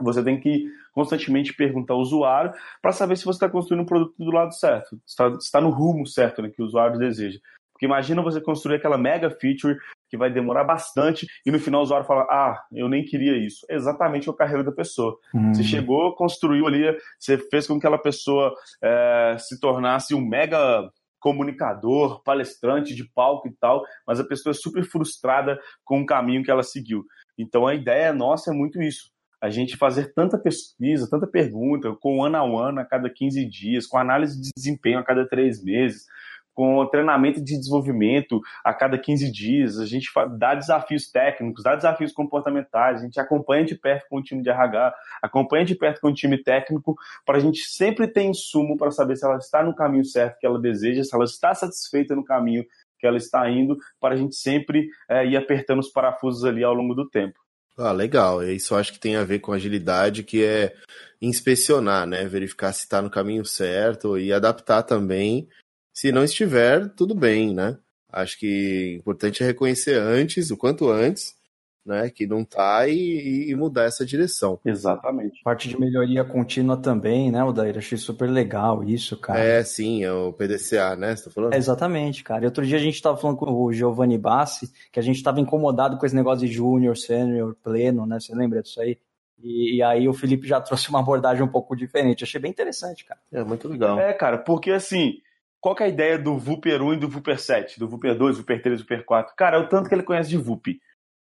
[0.04, 4.14] você tem que constantemente perguntar ao usuário para saber se você está construindo um produto
[4.18, 7.40] do lado certo, está, está no rumo certo né, que o usuário deseja.
[7.82, 9.76] Porque imagina você construir aquela mega feature
[10.08, 13.66] que vai demorar bastante e no final o usuário fala: Ah, eu nem queria isso.
[13.68, 15.18] É exatamente a carreira da pessoa.
[15.34, 15.52] Uhum.
[15.52, 20.88] Você chegou, construiu ali, você fez com que aquela pessoa é, se tornasse um mega
[21.20, 26.44] comunicador, palestrante de palco e tal, mas a pessoa é super frustrada com o caminho
[26.44, 27.04] que ela seguiu.
[27.36, 29.10] Então a ideia nossa é muito isso.
[29.42, 33.88] A gente fazer tanta pesquisa, tanta pergunta, com ano a ano a cada 15 dias,
[33.88, 36.06] com análise de desempenho a cada três meses,
[36.54, 42.12] com treinamento de desenvolvimento a cada 15 dias, a gente dá desafios técnicos, dá desafios
[42.12, 46.10] comportamentais, a gente acompanha de perto com o time de RH, acompanha de perto com
[46.10, 49.76] o time técnico, para a gente sempre ter insumo para saber se ela está no
[49.76, 52.66] caminho certo que ela deseja, se ela está satisfeita no caminho
[53.00, 56.74] que ela está indo, para a gente sempre é, ir apertando os parafusos ali ao
[56.74, 57.40] longo do tempo.
[57.78, 58.44] Ah, legal.
[58.44, 60.76] Isso acho que tem a ver com agilidade, que é
[61.22, 62.26] inspecionar, né?
[62.26, 65.48] Verificar se está no caminho certo e adaptar também
[65.94, 67.78] se não estiver, tudo bem, né?
[68.10, 71.36] Acho que o importante é reconhecer antes, o quanto antes,
[71.86, 74.60] né, que não tá e, e, mudar essa direção.
[74.64, 75.42] Exatamente.
[75.44, 77.78] Parte de melhoria contínua também, né, Odair?
[77.78, 79.40] Achei super legal isso, cara.
[79.40, 81.54] É, sim, é o PDCA, né, você tá falando?
[81.54, 82.44] É, exatamente, cara.
[82.44, 85.40] E outro dia a gente tava falando com o Giovanni Bassi, que a gente tava
[85.40, 88.98] incomodado com esse negócio de júnior, sênior, pleno, né, você lembra disso aí?
[89.44, 92.24] E, e, aí o Felipe já trouxe uma abordagem um pouco diferente.
[92.24, 93.20] Achei bem interessante, cara.
[93.32, 94.00] É, muito legal.
[94.00, 95.18] É, cara, porque assim
[95.62, 98.62] qual é a ideia do Vooper 1 e do Vooper 7, do Vooper 2, Vooper
[98.64, 99.36] 3, Vooper 4?
[99.36, 100.82] Cara, é o tanto que ele conhece de Voop.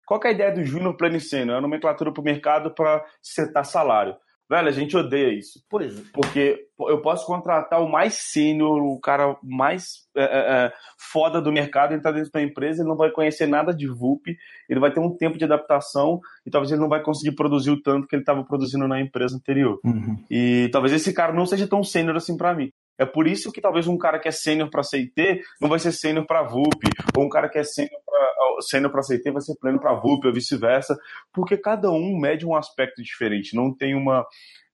[0.05, 1.51] Qual é a ideia do Júnior Planiceno?
[1.51, 4.15] É a nomenclatura para o mercado para setar salário.
[4.47, 5.59] Velho, a gente odeia isso.
[5.69, 6.11] Por exemplo.
[6.13, 10.73] Porque eu posso contratar o mais sênior, o cara mais é, é, é
[11.11, 14.35] foda do mercado, entrar dentro da empresa, ele não vai conhecer nada de VUP,
[14.69, 17.81] ele vai ter um tempo de adaptação e talvez ele não vai conseguir produzir o
[17.81, 19.79] tanto que ele estava produzindo na empresa anterior.
[19.83, 20.23] Uhum.
[20.29, 22.71] E talvez esse cara não seja tão sênior assim para mim.
[22.97, 25.91] É por isso que talvez um cara que é sênior para CIT não vai ser
[25.91, 29.93] sênior para VUP, ou um cara que é sênior para CIT vai ser pleno para
[29.93, 30.97] VUP, ou vice-versa,
[31.33, 34.25] porque cada um mede um aspecto diferente, não tem uma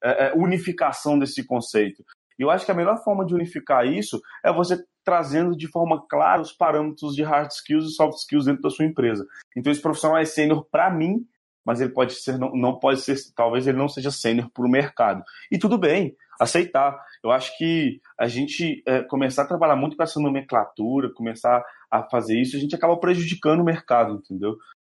[0.03, 2.03] é, é, unificação desse conceito.
[2.37, 6.03] E eu acho que a melhor forma de unificar isso é você trazendo de forma
[6.07, 9.25] clara os parâmetros de hard skills e soft skills dentro da sua empresa.
[9.55, 11.25] Então esse profissional é sênior para mim,
[11.65, 14.69] mas ele pode ser não, não pode ser, talvez ele não seja sênior para o
[14.69, 15.23] mercado.
[15.51, 16.99] E tudo bem, aceitar.
[17.23, 22.03] Eu acho que a gente é, começar a trabalhar muito com essa nomenclatura, começar a
[22.09, 24.57] fazer isso, a gente acaba prejudicando o mercado, entendeu?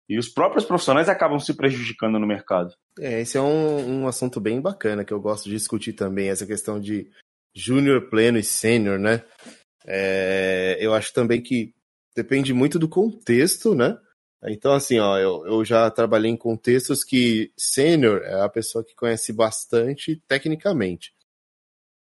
[0.08, 2.74] E os próprios profissionais acabam se prejudicando no mercado.
[3.00, 6.46] É, esse é um, um assunto bem bacana que eu gosto de discutir também, essa
[6.46, 7.10] questão de
[7.56, 9.24] júnior, pleno e sênior, né?
[9.86, 11.74] É, eu acho também que
[12.16, 13.98] depende muito do contexto, né?
[14.44, 18.96] Então, assim, ó, eu, eu já trabalhei em contextos que sênior é a pessoa que
[18.96, 21.14] conhece bastante tecnicamente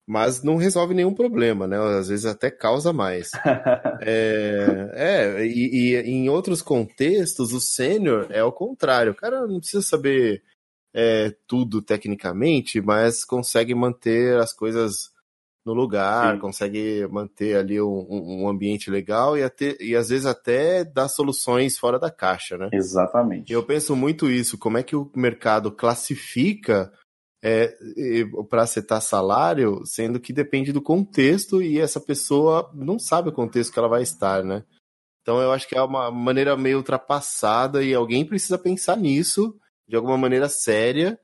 [0.06, 1.76] mas não resolve nenhum problema, né?
[1.98, 3.30] Às vezes até causa mais.
[4.00, 9.12] é, é e, e, em outros contextos, o sênior é o contrário.
[9.12, 10.44] O cara não precisa saber
[10.94, 15.10] é, tudo tecnicamente, mas consegue manter as coisas
[15.64, 16.40] no lugar, Sim.
[16.40, 21.76] consegue manter ali um, um ambiente legal e, até, e às vezes até dar soluções
[21.76, 22.70] fora da caixa, né?
[22.72, 23.52] Exatamente.
[23.52, 26.92] Eu penso muito isso, como é que o mercado classifica
[27.46, 27.76] é,
[28.50, 33.72] para acertar salário, sendo que depende do contexto e essa pessoa não sabe o contexto
[33.72, 34.64] que ela vai estar, né?
[35.22, 39.56] Então eu acho que é uma maneira meio ultrapassada e alguém precisa pensar nisso
[39.88, 41.16] de alguma maneira séria,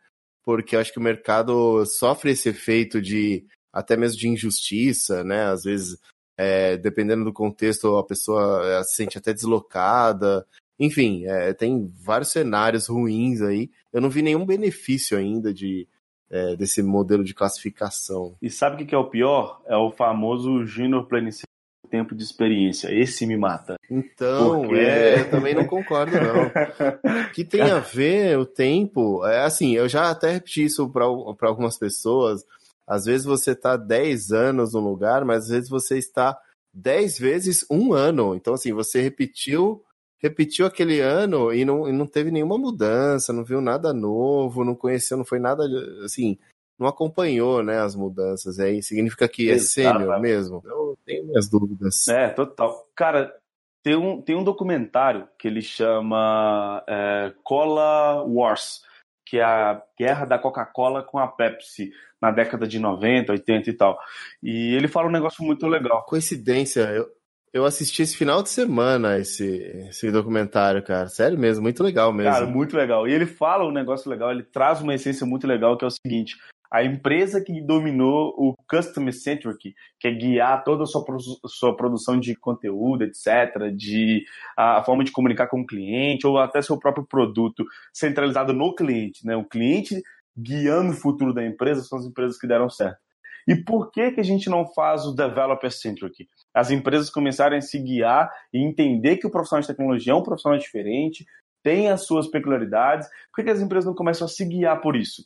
[0.45, 5.47] porque eu acho que o mercado sofre esse efeito de até mesmo de injustiça, né?
[5.47, 5.99] Às vezes,
[6.37, 10.47] é, dependendo do contexto, a pessoa é, se sente até deslocada.
[10.79, 13.71] Enfim, é, tem vários cenários ruins aí.
[13.93, 15.89] Eu não vi nenhum benefício ainda de,
[16.33, 18.35] é, desse modelo de classificação.
[18.41, 19.61] E sabe o que é o pior?
[19.67, 21.45] É o famoso Junior Planicie
[21.91, 22.89] tempo de experiência.
[22.91, 23.77] Esse me mata.
[23.91, 26.51] Então, Porque- é, eu também não concordo, não.
[27.29, 31.05] O que tem a ver o tempo, é assim, eu já até repeti isso para
[31.49, 32.43] algumas pessoas.
[32.87, 36.39] Às vezes você está 10 anos no lugar, mas às vezes você está
[36.73, 38.35] 10 vezes um ano.
[38.35, 39.83] Então, assim, você repetiu
[40.23, 44.75] repetiu aquele ano e não, e não teve nenhuma mudança, não viu nada novo, não
[44.75, 45.65] conheceu, não foi nada,
[46.05, 46.39] assim,
[46.79, 48.59] não acompanhou, né, as mudanças.
[48.59, 50.63] Aí significa que é sênior mesmo?
[50.65, 52.07] Eu tenho minhas dúvidas.
[52.09, 52.89] É, total.
[52.95, 53.35] Cara,
[53.83, 58.83] tem um, tem um documentário que ele chama é, Cola Wars,
[59.27, 63.73] que é a guerra da Coca-Cola com a Pepsi na década de 90, 80 e
[63.73, 63.99] tal.
[64.41, 66.05] E ele fala um negócio muito legal.
[66.05, 67.11] Coincidência, eu,
[67.53, 69.47] eu assisti esse final de semana esse,
[69.89, 71.09] esse documentário, cara.
[71.09, 72.33] Sério mesmo, muito legal mesmo.
[72.33, 73.07] Cara, muito legal.
[73.07, 75.91] E ele fala um negócio legal, ele traz uma essência muito legal que é o
[75.91, 76.37] seguinte:
[76.73, 81.05] a empresa que dominou o Customer Centric, que é guiar toda a sua,
[81.47, 84.25] sua produção de conteúdo, etc., de
[84.57, 87.63] a, a forma de comunicar com o cliente, ou até seu próprio produto
[87.93, 89.37] centralizado no cliente, né?
[89.37, 90.01] O cliente
[90.35, 93.12] guiando o futuro da empresa são as empresas que deram certo.
[93.47, 96.29] E por que, que a gente não faz o developer centric?
[96.55, 100.23] As empresas começarem a se guiar e entender que o profissional de tecnologia é um
[100.23, 101.25] profissional diferente,
[101.63, 103.09] tem as suas peculiaridades.
[103.31, 105.25] Por que, que as empresas não começam a se guiar por isso?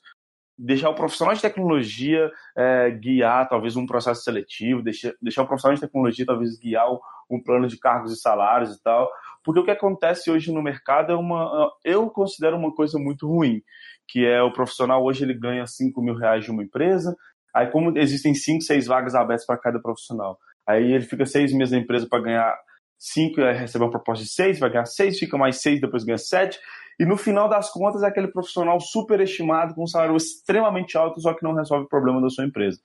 [0.58, 5.74] Deixar o profissional de tecnologia é, guiar talvez um processo seletivo, deixar, deixar o profissional
[5.74, 6.98] de tecnologia talvez guiar um,
[7.30, 9.10] um plano de cargos e salários e tal.
[9.44, 11.70] Porque o que acontece hoje no mercado é uma.
[11.84, 13.62] Eu considero uma coisa muito ruim,
[14.08, 17.14] que é o profissional hoje ele ganha 5 mil reais de uma empresa,
[17.56, 20.38] aí como existem 5, 6 vagas abertas para cada profissional.
[20.68, 22.54] Aí ele fica seis meses na empresa para ganhar
[22.98, 26.18] 5 e receber uma proposta de 6, vai ganhar 6, fica mais 6, depois ganha
[26.18, 26.58] 7.
[26.98, 31.32] E no final das contas é aquele profissional superestimado com um salário extremamente alto, só
[31.34, 32.78] que não resolve o problema da sua empresa.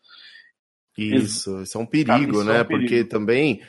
[0.97, 2.57] Isso, isso é um perigo, Cara, isso né?
[2.57, 2.89] é um perigo.
[2.89, 3.62] Porque também,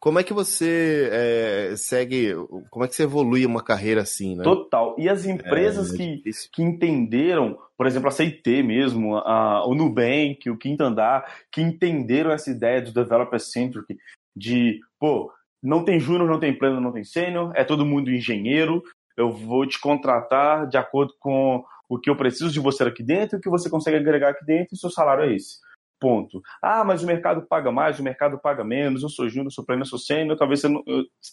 [0.00, 2.34] como é que você é, segue,
[2.70, 4.44] como é que você evolui uma carreira assim, né?
[4.44, 4.94] Total.
[4.98, 10.48] E as empresas É, que, que entenderam, por exemplo, a CIT mesmo, a, o Nubank,
[10.48, 13.98] o Quinto Andar, que entenderam essa ideia do developer centric,
[14.36, 18.82] de, pô, não tem júnior, não tem pleno, não tem sênior, é todo mundo engenheiro,
[19.16, 23.38] eu vou te contratar de acordo com o que eu preciso de você aqui dentro,
[23.38, 25.58] o que você consegue agregar aqui dentro, e seu salário é esse.
[26.00, 26.40] Ponto.
[26.62, 29.82] Ah, mas o mercado paga mais, o mercado paga menos, eu sou júnior, sou pleno,
[29.82, 30.82] eu sou sênior, talvez você, não,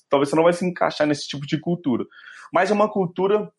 [0.09, 2.03] talvez você não vai se encaixar nesse tipo de cultura.
[2.51, 3.51] Mas é uma cultura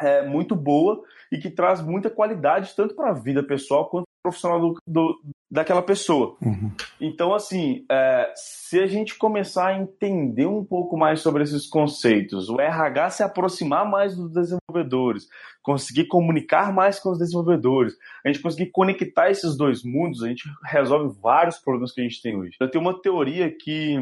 [0.00, 4.60] é, muito boa e que traz muita qualidade tanto para a vida pessoal quanto profissional
[4.60, 6.36] do, do- daquela pessoa.
[7.00, 12.50] Então, assim, é, se a gente começar a entender um pouco mais sobre esses conceitos,
[12.50, 15.26] o RH se aproximar mais dos desenvolvedores,
[15.62, 20.44] conseguir comunicar mais com os desenvolvedores, a gente conseguir conectar esses dois mundos, a gente
[20.64, 22.56] resolve vários problemas que a gente tem hoje.
[22.60, 23.96] Eu tenho uma teoria que,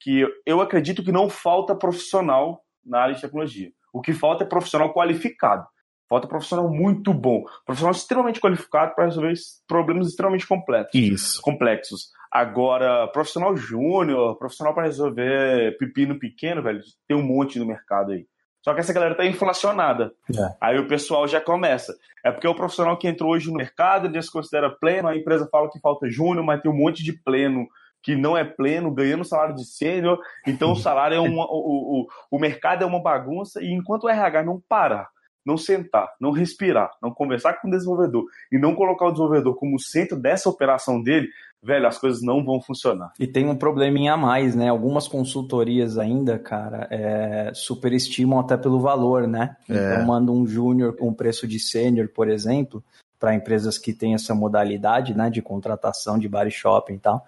[0.00, 3.72] que eu acredito que não falta profissional na área de tecnologia.
[3.92, 5.66] O que falta é profissional qualificado.
[6.08, 9.32] Falta profissional muito bom, profissional extremamente qualificado para resolver
[9.66, 11.42] problemas extremamente complexos Isso.
[11.42, 12.10] complexos.
[12.30, 18.26] Agora, profissional júnior, profissional para resolver pepino pequeno, velho, tem um monte no mercado aí.
[18.62, 20.12] Só que essa galera tá inflacionada.
[20.28, 20.56] É.
[20.60, 21.96] Aí o pessoal já começa.
[22.24, 25.48] É porque o profissional que entrou hoje no mercado, ele se considera pleno, a empresa
[25.50, 27.68] fala que falta júnior, mas tem um monte de pleno
[28.02, 30.18] que não é pleno, ganhando salário de sênior.
[30.46, 31.44] Então o salário é uma.
[31.44, 35.08] O, o, o mercado é uma bagunça, e enquanto o RH não parar,
[35.46, 39.78] não sentar, não respirar, não conversar com o desenvolvedor e não colocar o desenvolvedor como
[39.78, 41.28] centro dessa operação dele,
[41.62, 43.12] velho, as coisas não vão funcionar.
[43.18, 44.68] E tem um probleminha a mais, né?
[44.68, 49.56] Algumas consultorias ainda, cara, é, superestimam até pelo valor, né?
[49.68, 49.74] É.
[49.74, 52.82] Então manda um júnior com preço de sênior, por exemplo,
[53.18, 57.24] para empresas que têm essa modalidade, né, de contratação de bar e shopping e tal.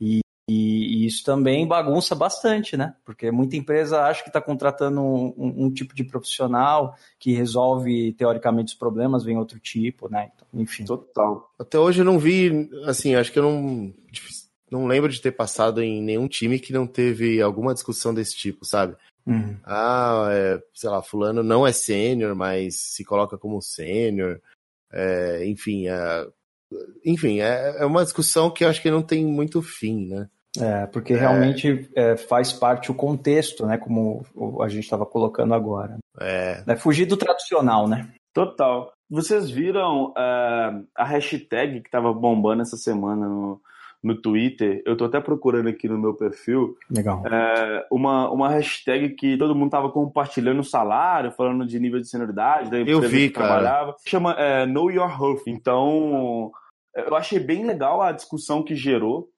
[0.00, 2.94] E E, e, isso também bagunça bastante, né?
[3.04, 8.12] Porque muita empresa acha que está contratando um, um, um, tipo de profissional que resolve
[8.14, 10.30] teoricamente os problemas, vem outro tipo, né?
[10.34, 10.84] Então, enfim.
[10.84, 11.48] Total.
[11.58, 13.94] Até hoje eu não vi, assim, acho que eu não,
[14.70, 18.64] não lembro de ter passado em nenhum time que não teve alguma discussão desse tipo,
[18.64, 18.96] sabe?
[19.24, 19.56] Uhum.
[19.64, 24.40] Ah, é, sei lá, fulano não é sênior, mas se coloca como sênior.
[24.92, 26.26] É, enfim, é,
[27.04, 30.28] enfim, é, é uma discussão que eu acho que não tem muito fim, né?
[30.60, 33.78] É, porque realmente é, faz parte o contexto, né?
[33.78, 34.22] Como
[34.62, 35.96] a gente estava colocando agora.
[36.20, 36.62] É.
[36.66, 36.76] é.
[36.76, 38.10] Fugir do tradicional, né?
[38.34, 38.92] Total.
[39.08, 43.60] Vocês viram uh, a hashtag que estava bombando essa semana no,
[44.02, 44.82] no Twitter?
[44.86, 46.76] Eu estou até procurando aqui no meu perfil.
[46.90, 47.20] Legal.
[47.20, 52.08] Uh, uma, uma hashtag que todo mundo estava compartilhando o salário, falando de nível de
[52.08, 53.46] senioridade, da empresa Eu vi, que cara.
[53.46, 53.96] trabalhava.
[54.06, 55.42] Chama uh, Know Your Health.
[55.46, 56.50] Então,
[56.94, 59.28] eu achei bem legal a discussão que gerou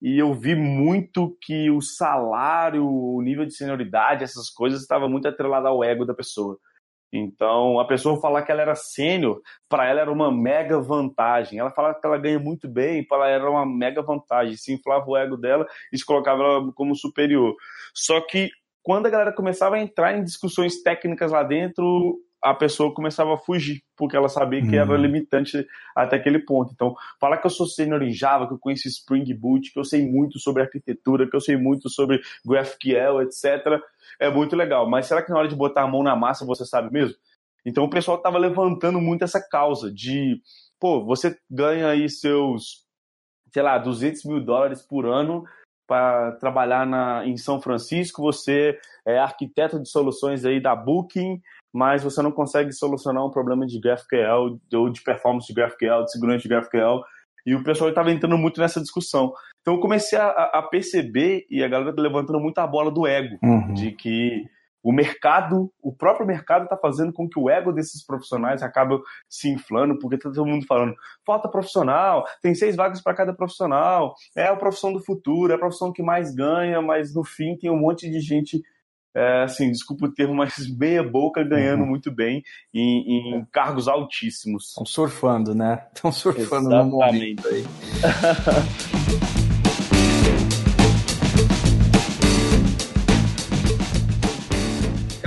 [0.00, 5.26] e eu vi muito que o salário, o nível de senioridade, essas coisas estava muito
[5.26, 6.58] atrelado ao ego da pessoa.
[7.12, 11.58] Então, a pessoa falar que ela era sênior, para ela era uma mega vantagem.
[11.58, 14.56] Ela falava que ela ganha muito bem, para ela era uma mega vantagem.
[14.56, 17.54] Se inflava o ego dela e se colocava ela como superior.
[17.94, 18.50] Só que
[18.82, 23.36] quando a galera começava a entrar em discussões técnicas lá dentro, a pessoa começava a
[23.36, 24.96] fugir, porque ela sabia que era hum.
[24.96, 26.72] limitante até aquele ponto.
[26.72, 29.84] Então, falar que eu sou sênior em Java, que eu conheço Spring Boot, que eu
[29.84, 33.80] sei muito sobre arquitetura, que eu sei muito sobre GraphQL, etc.,
[34.20, 34.88] é muito legal.
[34.88, 37.16] Mas será que na hora de botar a mão na massa você sabe mesmo?
[37.64, 40.40] Então, o pessoal estava levantando muito essa causa de,
[40.78, 42.84] pô, você ganha aí seus,
[43.52, 45.44] sei lá, 200 mil dólares por ano
[45.84, 51.40] para trabalhar na, em São Francisco, você é arquiteto de soluções aí da Booking,
[51.72, 56.12] mas você não consegue solucionar um problema de GraphQL ou de performance de GraphQL, de
[56.12, 57.02] segurança de GraphQL.
[57.46, 59.32] E o pessoal estava entrando muito nessa discussão.
[59.60, 63.06] Então eu comecei a, a, perceber, e a galera tá levantando muito a bola do
[63.06, 63.72] ego, uhum.
[63.72, 64.44] de que
[64.86, 68.96] o mercado, o próprio mercado está fazendo com que o ego desses profissionais acabe
[69.28, 70.94] se inflando, porque tá todo mundo falando,
[71.26, 75.58] falta profissional, tem seis vagas para cada profissional, é a profissão do futuro, é a
[75.58, 78.62] profissão que mais ganha, mas no fim tem um monte de gente
[79.16, 81.88] é, assim, desculpa o termo, mas meia boca ganhando uhum.
[81.88, 82.42] muito bem
[82.74, 84.68] em, em, cargos altíssimos.
[84.68, 85.86] Estão surfando, né?
[85.94, 86.90] Estão surfando Exatamente.
[86.90, 87.64] no momento aí.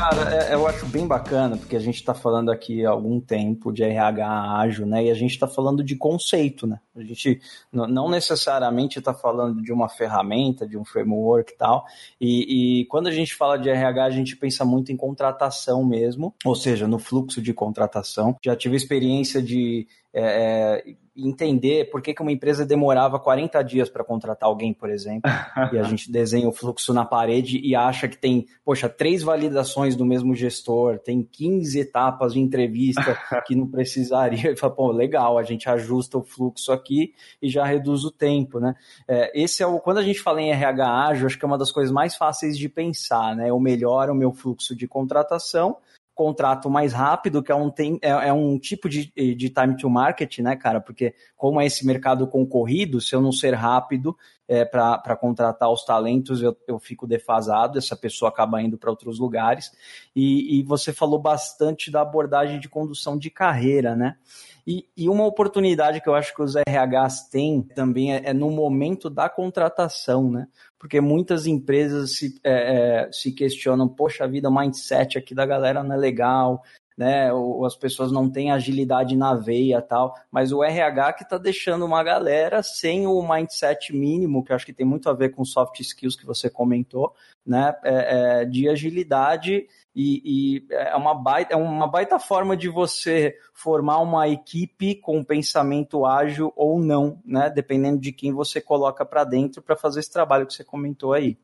[0.10, 3.72] Cara, é, eu acho bem bacana, porque a gente está falando aqui há algum tempo
[3.72, 5.06] de RH ágil, né?
[5.06, 6.80] E a gente está falando de conceito, né?
[6.96, 7.40] A gente
[7.72, 11.86] não necessariamente está falando de uma ferramenta, de um framework e tal.
[12.20, 16.34] E, e quando a gente fala de RH, a gente pensa muito em contratação mesmo,
[16.44, 18.36] ou seja, no fluxo de contratação.
[18.44, 20.96] Já tive experiência de é, é
[21.28, 25.30] entender por que, que uma empresa demorava 40 dias para contratar alguém, por exemplo,
[25.72, 29.96] e a gente desenha o fluxo na parede e acha que tem, poxa, três validações
[29.96, 34.52] do mesmo gestor, tem 15 etapas de entrevista que não precisaria.
[34.52, 38.60] E fala, pô, legal, a gente ajusta o fluxo aqui e já reduz o tempo,
[38.60, 38.76] né?
[39.08, 41.58] É, esse é o, quando a gente fala em RH ágil, acho que é uma
[41.58, 43.50] das coisas mais fáceis de pensar, né?
[43.50, 45.78] Eu melhoro o meu fluxo de contratação
[46.20, 49.90] contrato mais rápido, que é um, tem, é, é, um tipo de, de time to
[49.90, 50.82] market, né, cara?
[50.82, 54.18] Porque como é esse mercado concorrido, se eu não ser rápido
[54.50, 59.20] é, para contratar os talentos, eu, eu fico defasado, essa pessoa acaba indo para outros
[59.20, 59.72] lugares.
[60.16, 64.18] E, e você falou bastante da abordagem de condução de carreira, né?
[64.66, 68.50] E, e, uma oportunidade que eu acho que os RHs têm também é, é no
[68.50, 70.48] momento da contratação, né?
[70.80, 75.84] Porque muitas empresas se, é, é, se questionam, poxa vida, o mindset aqui da galera
[75.84, 76.64] não é legal,
[77.00, 77.32] né?
[77.32, 81.86] Ou as pessoas não têm agilidade na veia tal, mas o RH que está deixando
[81.86, 85.80] uma galera sem o mindset mínimo, que acho que tem muito a ver com soft
[85.80, 87.74] skills que você comentou, né?
[87.86, 93.34] É, é, de agilidade e, e, é uma baita, é uma baita forma de você
[93.54, 97.50] formar uma equipe com pensamento ágil ou não, né?
[97.50, 101.38] Dependendo de quem você coloca para dentro para fazer esse trabalho que você comentou aí.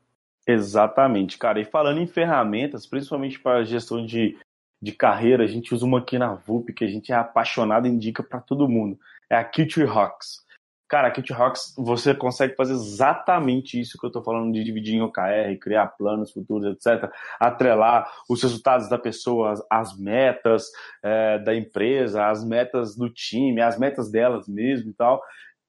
[0.46, 1.58] Exatamente, cara.
[1.58, 4.36] E falando em ferramentas, principalmente para gestão de,
[4.80, 7.90] de carreira, a gente usa uma aqui na VUP que a gente é apaixonado e
[7.90, 8.98] indica para todo mundo.
[9.30, 10.46] É a Qt Rocks.
[10.88, 15.02] Cara, Kit Rocks, você consegue fazer exatamente isso que eu estou falando de dividir em
[15.02, 17.10] OKR, criar planos futuros, etc.
[17.40, 20.70] Atrelar os resultados da pessoa, as metas
[21.02, 25.20] é, da empresa, as metas do time, as metas delas mesmo e tal.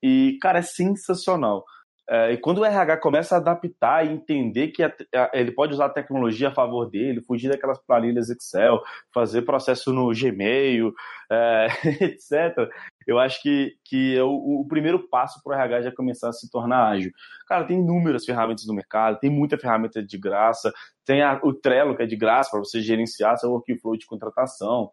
[0.04, 1.66] E, cara, é sensacional.
[2.10, 5.74] É, e quando o RH começa a adaptar e entender que a, a, ele pode
[5.74, 8.82] usar a tecnologia a favor dele, fugir daquelas planilhas Excel,
[9.14, 10.94] fazer processo no Gmail,
[11.30, 11.68] é,
[12.06, 12.70] etc.,
[13.06, 16.34] eu acho que, que é o, o primeiro passo para o RH já começar a
[16.34, 17.12] se tornar ágil.
[17.48, 20.72] Cara, tem inúmeras ferramentas no mercado, tem muita ferramenta de graça,
[21.06, 24.92] tem a, o Trello, que é de graça para você gerenciar seu workflow de contratação,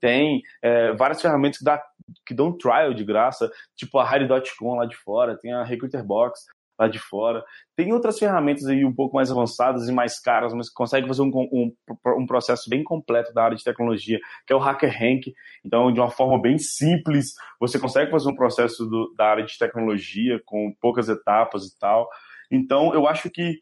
[0.00, 1.82] tem é, várias ferramentas que, dá,
[2.26, 6.44] que dão trial de graça, tipo a Hire.com lá de fora, tem a Recruiter Box
[6.78, 7.44] lá de fora.
[7.74, 11.22] Tem outras ferramentas aí um pouco mais avançadas e mais caras, mas que conseguem fazer
[11.22, 11.72] um, um,
[12.18, 15.32] um, processo bem completo da área de tecnologia, que é o Hacker Rank.
[15.64, 19.58] Então, de uma forma bem simples, você consegue fazer um processo do, da área de
[19.58, 22.08] tecnologia com poucas etapas e tal.
[22.50, 23.60] Então, eu acho que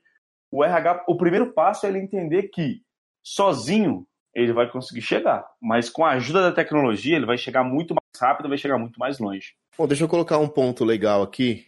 [0.51, 2.81] o RH, o primeiro passo é ele entender que
[3.23, 7.95] sozinho ele vai conseguir chegar, mas com a ajuda da tecnologia ele vai chegar muito
[7.95, 9.55] mais rápido, vai chegar muito mais longe.
[9.79, 11.65] Bom, deixa eu colocar um ponto legal aqui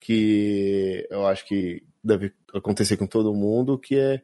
[0.00, 4.22] que eu acho que deve acontecer com todo mundo, que é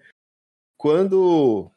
[0.76, 1.70] quando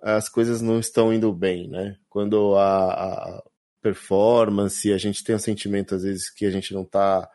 [0.00, 1.98] as coisas não estão indo bem, né?
[2.08, 3.42] Quando a, a
[3.80, 7.28] performance, a gente tem um sentimento às vezes que a gente não está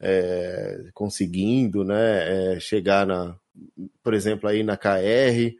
[0.00, 2.54] é, conseguindo, né?
[2.54, 3.36] É, chegar na,
[4.02, 5.56] por exemplo, aí na KR,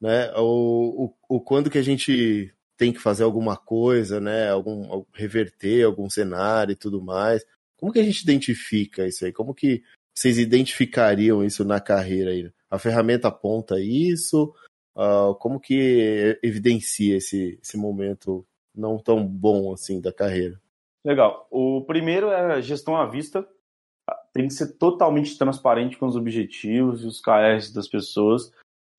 [0.00, 0.32] né?
[0.36, 4.50] O, o, o quando que a gente tem que fazer alguma coisa, né?
[4.50, 7.44] Algum reverter algum cenário e tudo mais.
[7.84, 9.30] Como que a gente identifica isso aí?
[9.30, 9.82] Como que
[10.14, 12.50] vocês identificariam isso na carreira aí?
[12.70, 14.54] A ferramenta aponta isso?
[14.96, 18.42] Uh, como que evidencia esse, esse momento
[18.74, 20.58] não tão bom assim da carreira?
[21.04, 21.46] Legal.
[21.50, 23.46] O primeiro é a gestão à vista.
[24.32, 28.50] Tem que ser totalmente transparente com os objetivos e os KRs das pessoas.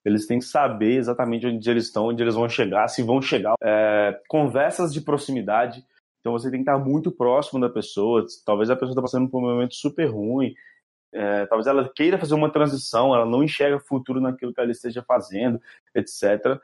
[0.06, 3.56] Eles têm que saber exatamente onde eles estão, onde eles vão chegar, se vão chegar.
[3.64, 5.84] É, conversas de proximidade
[6.26, 8.26] então você tem que estar muito próximo da pessoa.
[8.44, 10.56] Talvez a pessoa está passando por um momento super ruim.
[11.14, 15.04] É, talvez ela queira fazer uma transição, ela não enxerga futuro naquilo que ela esteja
[15.08, 15.62] fazendo,
[15.94, 16.60] etc.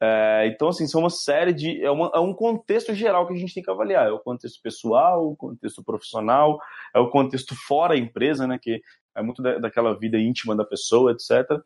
[0.00, 1.84] É, então, assim, são uma série de.
[1.84, 4.08] É, uma, é, um contexto geral que a gente tem que avaliar.
[4.08, 6.58] É o contexto pessoal, o contexto profissional,
[6.94, 8.58] é o contexto fora a empresa, né?
[8.58, 8.80] Que
[9.14, 11.60] é muito da, daquela vida íntima da pessoa, etc.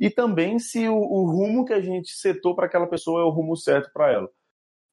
[0.00, 3.30] E também se o, o rumo que a gente setou para aquela pessoa é o
[3.30, 4.28] rumo certo para ela.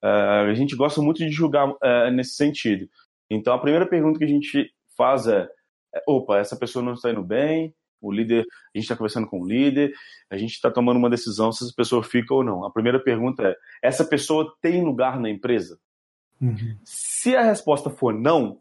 [0.06, 2.88] Uh, a gente gosta muito de julgar uh, nesse sentido.
[3.28, 5.48] Então, a primeira pergunta que a gente faz é:
[5.94, 9.40] é opa, essa pessoa não está indo bem, o líder, a gente está conversando com
[9.40, 9.92] o líder,
[10.30, 12.64] a gente está tomando uma decisão se essa pessoa fica ou não.
[12.64, 15.78] A primeira pergunta é: essa pessoa tem lugar na empresa?
[16.40, 16.78] Uhum.
[16.84, 18.60] Se a resposta for não,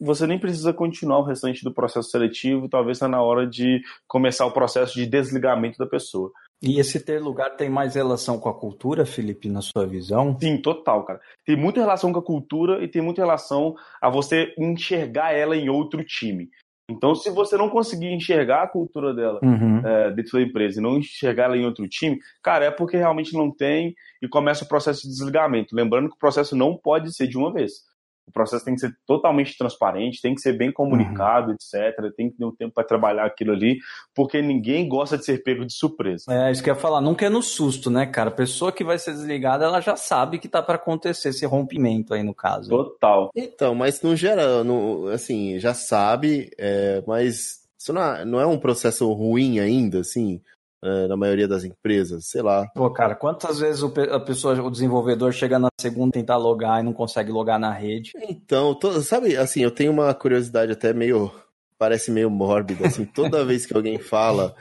[0.00, 4.46] você nem precisa continuar o restante do processo seletivo, talvez está na hora de começar
[4.46, 6.32] o processo de desligamento da pessoa.
[6.62, 10.36] E esse ter lugar tem mais relação com a cultura, Felipe, na sua visão?
[10.40, 11.20] Sim, total, cara.
[11.46, 15.70] Tem muita relação com a cultura e tem muita relação a você enxergar ela em
[15.70, 16.50] outro time.
[16.90, 19.78] Então, se você não conseguir enxergar a cultura dela uhum.
[19.86, 23.32] é, dentro da empresa e não enxergar ela em outro time, cara, é porque realmente
[23.32, 25.74] não tem e começa o processo de desligamento.
[25.74, 27.88] Lembrando que o processo não pode ser de uma vez.
[28.30, 31.54] O processo tem que ser totalmente transparente, tem que ser bem comunicado, uhum.
[31.54, 32.14] etc.
[32.16, 33.78] Tem que ter um tempo para trabalhar aquilo ali,
[34.14, 36.24] porque ninguém gosta de ser pego de surpresa.
[36.28, 38.30] É, isso que eu ia falar, nunca é no susto, né, cara?
[38.30, 42.14] A pessoa que vai ser desligada, ela já sabe que tá para acontecer esse rompimento
[42.14, 42.70] aí no caso.
[42.70, 43.30] Total.
[43.34, 48.46] Então, mas no geral, no, assim, já sabe, é, mas isso não é, não é
[48.46, 50.40] um processo ruim ainda, assim?
[50.82, 52.66] É, na maioria das empresas, sei lá.
[52.74, 56.82] Pô, cara, quantas vezes o, a pessoa, o desenvolvedor chega na segunda tentar logar e
[56.82, 58.12] não consegue logar na rede?
[58.28, 61.30] Então, to, sabe, assim, eu tenho uma curiosidade até meio,
[61.78, 64.54] parece meio mórbida, assim, toda vez que alguém fala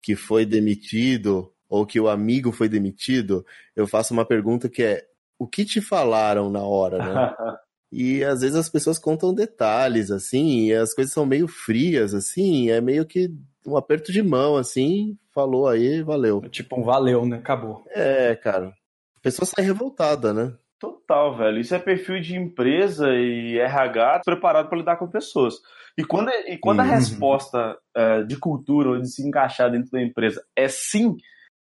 [0.00, 3.44] que foi demitido ou que o amigo foi demitido,
[3.74, 5.04] eu faço uma pergunta que é,
[5.38, 7.34] o que te falaram na hora, né?
[7.90, 12.70] e às vezes as pessoas contam detalhes, assim, e as coisas são meio frias, assim,
[12.70, 13.28] é meio que
[13.66, 16.42] um aperto de mão, assim, falou aí, valeu.
[16.44, 17.38] É tipo um valeu, né?
[17.38, 17.84] Acabou.
[17.90, 18.68] É, cara.
[19.16, 20.52] A pessoa sai revoltada, né?
[20.78, 21.60] Total, velho.
[21.60, 25.54] Isso é perfil de empresa e RH preparado para lidar com pessoas.
[25.96, 26.84] E quando, e quando uhum.
[26.84, 31.16] a resposta é, de cultura ou de se encaixar dentro da empresa é sim,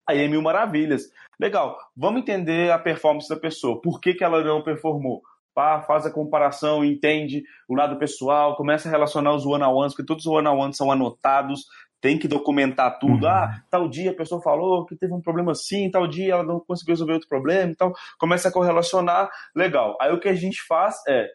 [0.07, 1.03] aí é mil maravilhas.
[1.39, 3.81] Legal, vamos entender a performance da pessoa.
[3.81, 5.21] Por que, que ela não performou?
[5.53, 10.25] Pá, faz a comparação, entende o lado pessoal, começa a relacionar os one-on-ones, porque todos
[10.25, 11.65] os one-on-ones são anotados,
[12.01, 13.25] tem que documentar tudo.
[13.25, 13.31] Uhum.
[13.31, 16.59] Ah, tal dia a pessoa falou que teve um problema assim, tal dia ela não
[16.59, 19.97] conseguiu resolver outro problema, então começa a correlacionar, legal.
[20.01, 21.27] Aí o que a gente faz é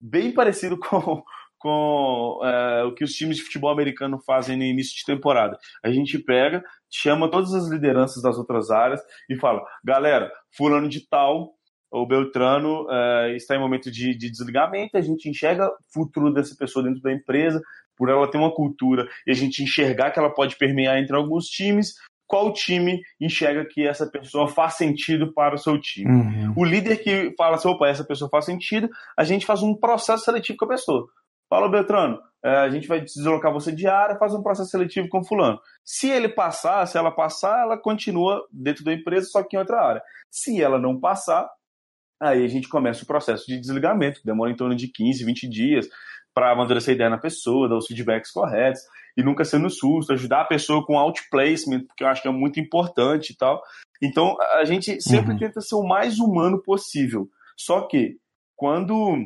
[0.00, 1.22] bem parecido com,
[1.58, 5.58] com é, o que os times de futebol americano fazem no início de temporada.
[5.84, 11.06] A gente pega, chama todas as lideranças das outras áreas e fala, galera, fulano de
[11.08, 11.56] tal
[11.90, 16.54] o Beltrano é, está em momento de, de, desligamento, a gente enxerga o futuro dessa
[16.56, 17.62] pessoa dentro da empresa,
[17.96, 21.46] por ela ter uma cultura e a gente enxergar que ela pode permear entre alguns
[21.46, 21.94] times,
[22.26, 26.10] qual time enxerga que essa pessoa faz sentido para o seu time.
[26.10, 26.54] Uhum.
[26.56, 30.24] O líder que fala assim, opa, essa pessoa faz sentido, a gente faz um processo
[30.24, 31.06] seletivo com a pessoa.
[31.48, 35.24] Fala, Beltrano, é, a gente vai deslocar você de área, faz um processo seletivo com
[35.24, 35.58] fulano.
[35.84, 39.80] Se ele passar, se ela passar, ela continua dentro da empresa, só que em outra
[39.80, 40.02] área.
[40.30, 41.48] Se ela não passar,
[42.20, 45.48] aí a gente começa o processo de desligamento, que demora em torno de 15, 20
[45.48, 45.88] dias,
[46.36, 48.82] para amadurecer a ideia na pessoa, dar os feedbacks corretos
[49.16, 52.60] e nunca sendo susto, ajudar a pessoa com outplacement, porque eu acho que é muito
[52.60, 53.62] importante e tal.
[54.02, 55.38] Então, a gente sempre uhum.
[55.38, 57.26] tenta ser o mais humano possível.
[57.56, 58.18] Só que,
[58.54, 59.16] quando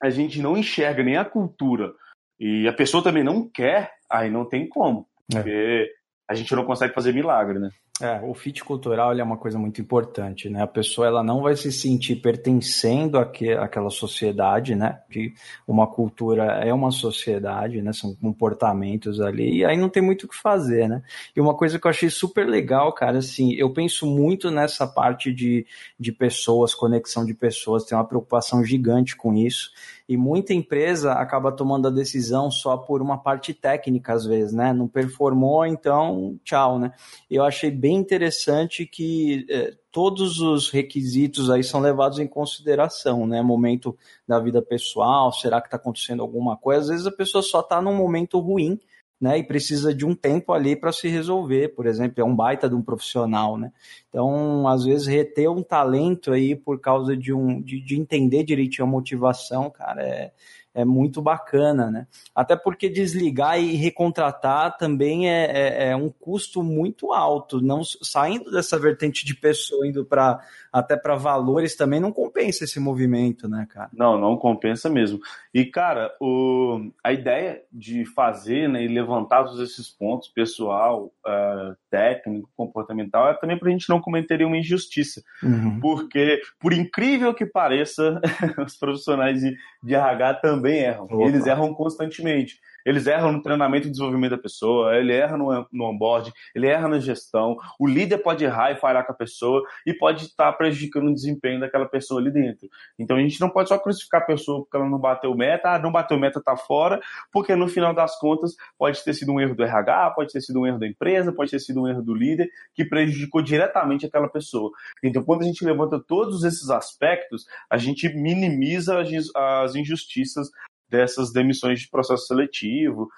[0.00, 1.92] a gente não enxerga nem a cultura
[2.38, 5.08] e a pessoa também não quer, aí não tem como.
[5.34, 5.34] É.
[5.34, 5.92] Porque
[6.30, 7.70] a gente não consegue fazer milagre, né?
[8.00, 10.62] É, o fit cultural é uma coisa muito importante, né?
[10.62, 15.00] A pessoa ela não vai se sentir pertencendo àque, àquela sociedade, né?
[15.10, 15.34] Que
[15.66, 17.92] uma cultura é uma sociedade, né?
[17.92, 21.02] São comportamentos ali, e aí não tem muito o que fazer, né?
[21.34, 25.32] E uma coisa que eu achei super legal, cara, assim, eu penso muito nessa parte
[25.32, 25.66] de,
[25.98, 29.70] de pessoas, conexão de pessoas, tem uma preocupação gigante com isso
[30.08, 34.72] e muita empresa acaba tomando a decisão só por uma parte técnica às vezes, né?
[34.72, 36.92] Não performou, então tchau, né?
[37.30, 43.42] Eu achei bem interessante que eh, todos os requisitos aí são levados em consideração, né?
[43.42, 46.80] Momento da vida pessoal, será que está acontecendo alguma coisa?
[46.82, 48.80] Às vezes a pessoa só está num momento ruim
[49.20, 52.68] né, e precisa de um tempo ali para se resolver, por exemplo, é um baita
[52.68, 53.72] de um profissional, né?
[54.08, 58.86] Então, às vezes, reter um talento aí por causa de um de, de entender direitinho
[58.86, 60.30] a motivação, cara, é,
[60.78, 62.06] é muito bacana, né?
[62.32, 67.60] Até porque desligar e recontratar também é, é, é um custo muito alto.
[67.60, 70.40] Não saindo dessa vertente de pessoa, indo para
[70.72, 73.90] até para valores também não compensa esse movimento, né, cara?
[73.92, 75.18] Não, não compensa mesmo.
[75.52, 81.76] E cara, o, a ideia de fazer né, e levantar todos esses pontos, pessoal, uh,
[81.90, 85.80] técnico, comportamental, é também para a gente não cometer uma injustiça, uhum.
[85.80, 88.20] porque por incrível que pareça,
[88.64, 91.04] os profissionais de, de RH também erram.
[91.04, 91.24] Opa.
[91.24, 92.60] Eles erram constantemente.
[92.84, 96.88] Eles erram no treinamento e desenvolvimento da pessoa, ele erra no, no onboard, ele erra
[96.88, 97.56] na gestão.
[97.78, 101.60] O líder pode errar e falhar com a pessoa e pode estar prejudicando o desempenho
[101.60, 102.68] daquela pessoa ali dentro.
[102.98, 105.78] Então a gente não pode só crucificar a pessoa porque ela não bateu meta, ah,
[105.78, 107.00] não bateu meta, tá fora,
[107.32, 110.60] porque no final das contas pode ter sido um erro do RH, pode ter sido
[110.60, 114.28] um erro da empresa, pode ter sido um erro do líder que prejudicou diretamente aquela
[114.28, 114.70] pessoa.
[115.02, 119.02] Então quando a gente levanta todos esses aspectos, a gente minimiza
[119.34, 120.48] as injustiças
[120.88, 123.08] dessas demissões de processo seletivo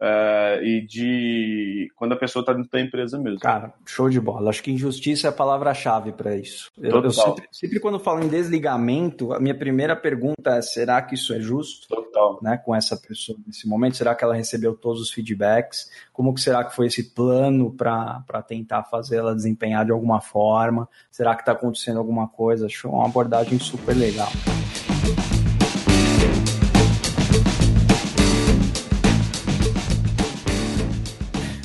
[0.00, 3.40] uh, e de quando a pessoa está dentro da empresa mesmo.
[3.40, 4.50] Cara, show de bola.
[4.50, 6.70] Acho que injustiça é a palavra-chave para isso.
[6.78, 11.14] Eu, eu sempre, sempre, quando falo em desligamento, a minha primeira pergunta é: será que
[11.14, 11.86] isso é justo?
[11.88, 12.38] Total.
[12.42, 13.96] Né, com essa pessoa nesse momento?
[13.96, 15.90] Será que ela recebeu todos os feedbacks?
[16.12, 20.88] Como que será que foi esse plano para tentar fazer ela desempenhar de alguma forma?
[21.10, 22.66] Será que está acontecendo alguma coisa?
[22.66, 24.28] Acho uma abordagem super legal.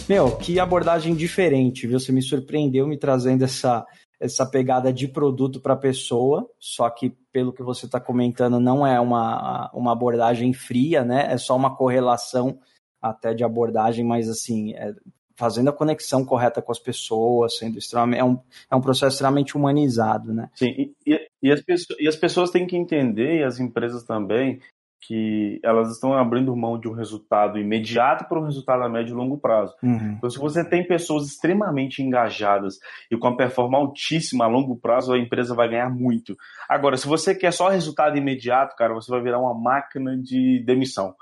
[0.08, 2.00] Meu, que abordagem diferente, viu?
[2.00, 3.86] Você me surpreendeu me trazendo essa,
[4.20, 9.00] essa pegada de produto para pessoa, só que pelo que você está comentando, não é
[9.00, 11.32] uma, uma abordagem fria, né?
[11.32, 12.60] É só uma correlação
[13.02, 14.94] até de abordagem, mas assim, é,
[15.36, 18.40] fazendo a conexão correta com as pessoas, sendo extremamente, é um,
[18.72, 20.50] é um processo extremamente humanizado, né?
[20.54, 21.62] Sim, e, e, as,
[22.00, 24.60] e as pessoas têm que entender, e as empresas também,
[25.08, 29.16] que elas estão abrindo mão de um resultado imediato para um resultado a médio e
[29.16, 29.76] longo prazo.
[29.84, 30.16] Uhum.
[30.18, 32.76] Então, se você tem pessoas extremamente engajadas
[33.12, 36.36] e com a performance altíssima a longo prazo, a empresa vai ganhar muito.
[36.68, 41.14] Agora, se você quer só resultado imediato, cara, você vai virar uma máquina de demissão.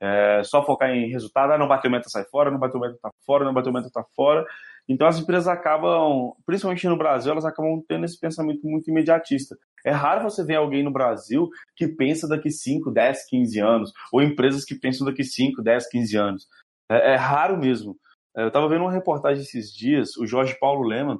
[0.00, 3.10] É, só focar em resultado, ah, não bateu meta, sai fora, não bateu meta, tá
[3.24, 4.44] fora, não bateu meta, tá fora.
[4.88, 9.56] Então as empresas acabam, principalmente no Brasil, elas acabam tendo esse pensamento muito imediatista.
[9.84, 14.22] É raro você ver alguém no Brasil que pensa daqui 5, 10, 15 anos, ou
[14.22, 16.46] empresas que pensam daqui 5, 10, 15 anos.
[16.90, 17.96] É, é raro mesmo.
[18.36, 21.18] É, eu estava vendo uma reportagem esses dias, o Jorge Paulo Leman,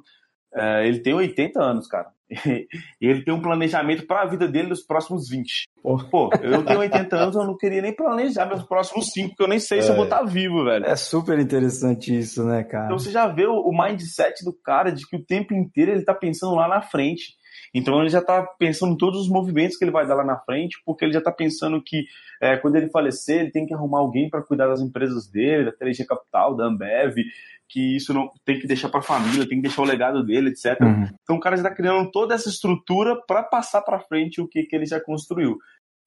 [0.55, 2.07] é, ele tem 80 anos, cara.
[2.99, 5.63] E ele tem um planejamento para a vida dele nos próximos 20.
[6.11, 9.47] Pô, eu tenho 80 anos, eu não queria nem planejar meus próximos 5, porque eu
[9.47, 9.81] nem sei é.
[9.81, 10.85] se eu vou estar tá vivo, velho.
[10.85, 12.85] É super interessante isso, né, cara?
[12.85, 16.13] Então você já vê o mindset do cara de que o tempo inteiro ele tá
[16.13, 17.37] pensando lá na frente.
[17.73, 20.37] Então ele já está pensando em todos os movimentos que ele vai dar lá na
[20.37, 22.05] frente, porque ele já está pensando que
[22.41, 25.71] é, quando ele falecer, ele tem que arrumar alguém para cuidar das empresas dele, da
[25.71, 27.15] 3G Capital, da Ambev,
[27.69, 30.49] que isso não tem que deixar para a família, tem que deixar o legado dele,
[30.49, 30.79] etc.
[30.81, 31.09] Uhum.
[31.21, 34.63] Então o cara já está criando toda essa estrutura para passar para frente o que,
[34.63, 35.57] que ele já construiu.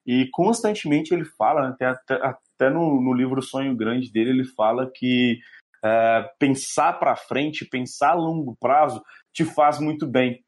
[0.05, 4.45] E constantemente ele fala, né, até, até, até no, no livro Sonho Grande dele, ele
[4.45, 5.39] fala que
[5.83, 9.03] é, pensar para frente, pensar a longo prazo,
[9.33, 10.43] te faz muito bem.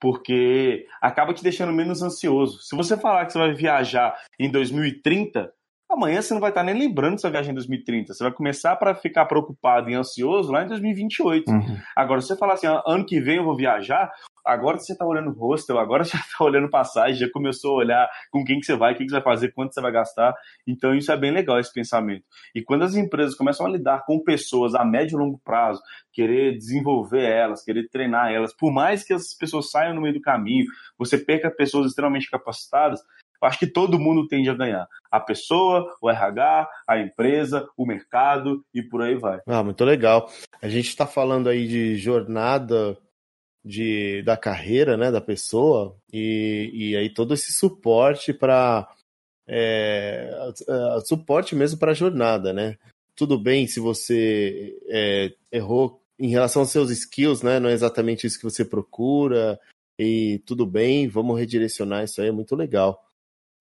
[0.00, 2.60] Porque acaba te deixando menos ansioso.
[2.62, 5.52] Se você falar que você vai viajar em 2030,
[5.96, 8.12] amanhã você não vai estar nem lembrando dessa viagem em 2030.
[8.12, 11.50] Você vai começar para ficar preocupado e ansioso lá em 2028.
[11.50, 11.78] Uhum.
[11.96, 14.12] Agora, se você falar assim, ano que vem eu vou viajar,
[14.44, 18.44] agora você está olhando hostel, agora você está olhando passagem, já começou a olhar com
[18.44, 20.34] quem que você vai, o que, que você vai fazer, quanto você vai gastar.
[20.66, 22.24] Então isso é bem legal, esse pensamento.
[22.54, 25.80] E quando as empresas começam a lidar com pessoas a médio e longo prazo,
[26.12, 30.20] querer desenvolver elas, querer treinar elas, por mais que as pessoas saiam no meio do
[30.20, 30.66] caminho,
[30.98, 33.00] você perca pessoas extremamente capacitadas,
[33.42, 34.86] eu acho que todo mundo tende a ganhar.
[35.10, 39.40] A pessoa, o RH, a empresa, o mercado e por aí vai.
[39.46, 40.30] Ah, muito legal.
[40.60, 42.96] A gente está falando aí de jornada
[43.64, 48.88] de, da carreira né, da pessoa e, e aí todo esse suporte para
[49.48, 50.30] é,
[51.04, 52.76] suporte mesmo para a jornada, né?
[53.14, 57.58] Tudo bem se você é, errou em relação aos seus skills, né?
[57.58, 59.58] Não é exatamente isso que você procura
[59.98, 63.05] e tudo bem, vamos redirecionar isso aí, é muito legal.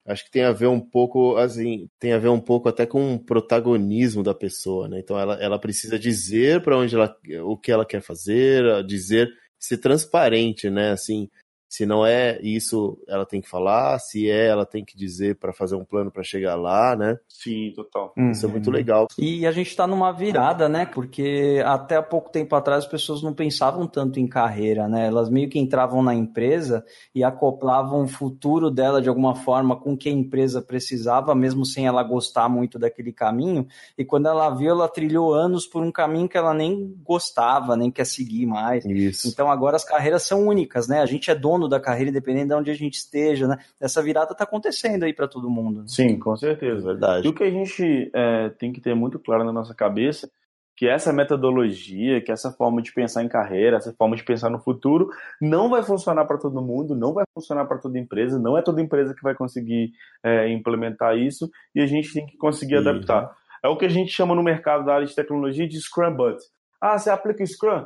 [0.06, 3.16] Acho que tem a ver um pouco, assim, tem a ver um pouco até com
[3.16, 5.00] o protagonismo da pessoa, né?
[5.00, 9.28] Então ela, ela precisa dizer para onde ela, o que ela quer fazer, dizer
[9.60, 10.92] ser transparente, né?
[10.92, 11.28] Assim,
[11.76, 14.00] se não é isso, ela tem que falar.
[14.00, 17.18] Se é, ela tem que dizer para fazer um plano para chegar lá, né?
[17.28, 18.14] Sim, total.
[18.18, 18.32] Uhum.
[18.32, 19.08] Isso é muito legal.
[19.20, 20.86] E a gente está numa virada, né?
[20.86, 25.08] Porque até há pouco tempo atrás as pessoas não pensavam tanto em carreira, né?
[25.08, 29.96] Elas meio que entravam na empresa e acoplavam o futuro dela de alguma forma com
[29.96, 33.68] o que a empresa precisava, mesmo sem ela gostar muito daquele caminho.
[33.98, 37.92] E quando ela viu, ela trilhou anos por um caminho que ela nem gostava, nem
[37.92, 38.86] quer seguir mais.
[38.86, 39.28] Isso.
[39.28, 41.02] Então agora as carreiras são únicas, né?
[41.02, 43.58] A gente é dono da carreira, independente de onde a gente esteja, né?
[43.80, 45.82] Essa virada está acontecendo aí para todo mundo.
[45.82, 45.88] Né?
[45.88, 46.86] Sim, com certeza.
[46.86, 47.28] Verdade.
[47.28, 50.30] E o que a gente é, tem que ter muito claro na nossa cabeça
[50.76, 54.60] que essa metodologia, que essa forma de pensar em carreira, essa forma de pensar no
[54.60, 55.10] futuro,
[55.42, 58.82] não vai funcionar para todo mundo, não vai funcionar para toda empresa, não é toda
[58.82, 62.82] empresa que vai conseguir é, implementar isso e a gente tem que conseguir uhum.
[62.82, 63.34] adaptar.
[63.64, 66.40] É o que a gente chama no mercado da área de tecnologia de Scrum But.
[66.80, 67.86] Ah, você aplica Scrum?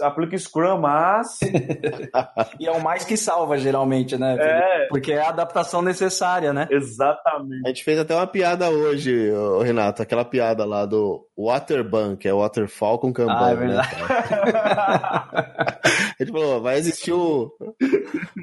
[0.00, 1.38] Aplica Scrum, mas.
[2.58, 4.36] e é o mais que salva, geralmente, né?
[4.38, 4.86] É.
[4.88, 6.66] Porque é a adaptação necessária, né?
[6.70, 7.62] Exatamente.
[7.64, 9.30] A gente fez até uma piada hoje,
[9.62, 13.34] Renato, aquela piada lá do Waterban, que é Waterfall com Kanban.
[13.36, 13.96] Ah, é né, verdade.
[13.96, 14.08] Né,
[16.18, 17.52] a gente falou, vai existir o,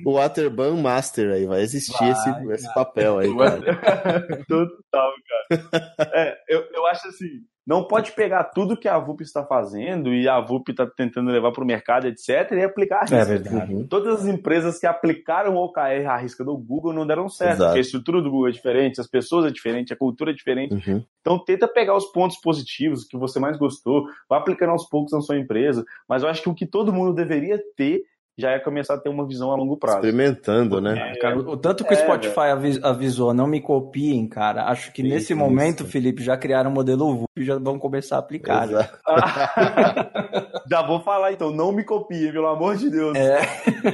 [0.06, 4.46] o Waterban Master aí, vai existir vai, esse, esse papel aí, cara.
[4.48, 6.10] Total, cara.
[6.14, 10.28] É, eu, eu acho assim não pode pegar tudo que a VUP está fazendo e
[10.28, 13.16] a VUP está tentando levar para o mercado, etc., e aplicar a risca.
[13.18, 13.74] É verdade.
[13.74, 13.88] Uhum.
[13.88, 17.70] Todas as empresas que aplicaram o OKR à risca do Google não deram certo, Exato.
[17.70, 20.76] porque a estrutura do Google é diferente, as pessoas é diferente, a cultura é diferente.
[20.76, 21.04] Uhum.
[21.22, 25.22] Então tenta pegar os pontos positivos que você mais gostou, vai aplicando aos poucos na
[25.22, 28.04] sua empresa, mas eu acho que o que todo mundo deveria ter
[28.38, 30.00] já é começar a ter uma visão a longo prazo.
[30.00, 31.14] Experimentando, né?
[31.14, 34.66] É, cara, o tanto que é, o Spotify avisou, não me copiem, cara.
[34.66, 35.38] Acho que nesse isso.
[35.38, 38.68] momento, Felipe, já criaram o um modelo VUP e já vão começar a aplicar.
[38.68, 38.90] Já.
[40.70, 43.18] já vou falar então, não me copiem, pelo amor de Deus.
[43.18, 43.40] É.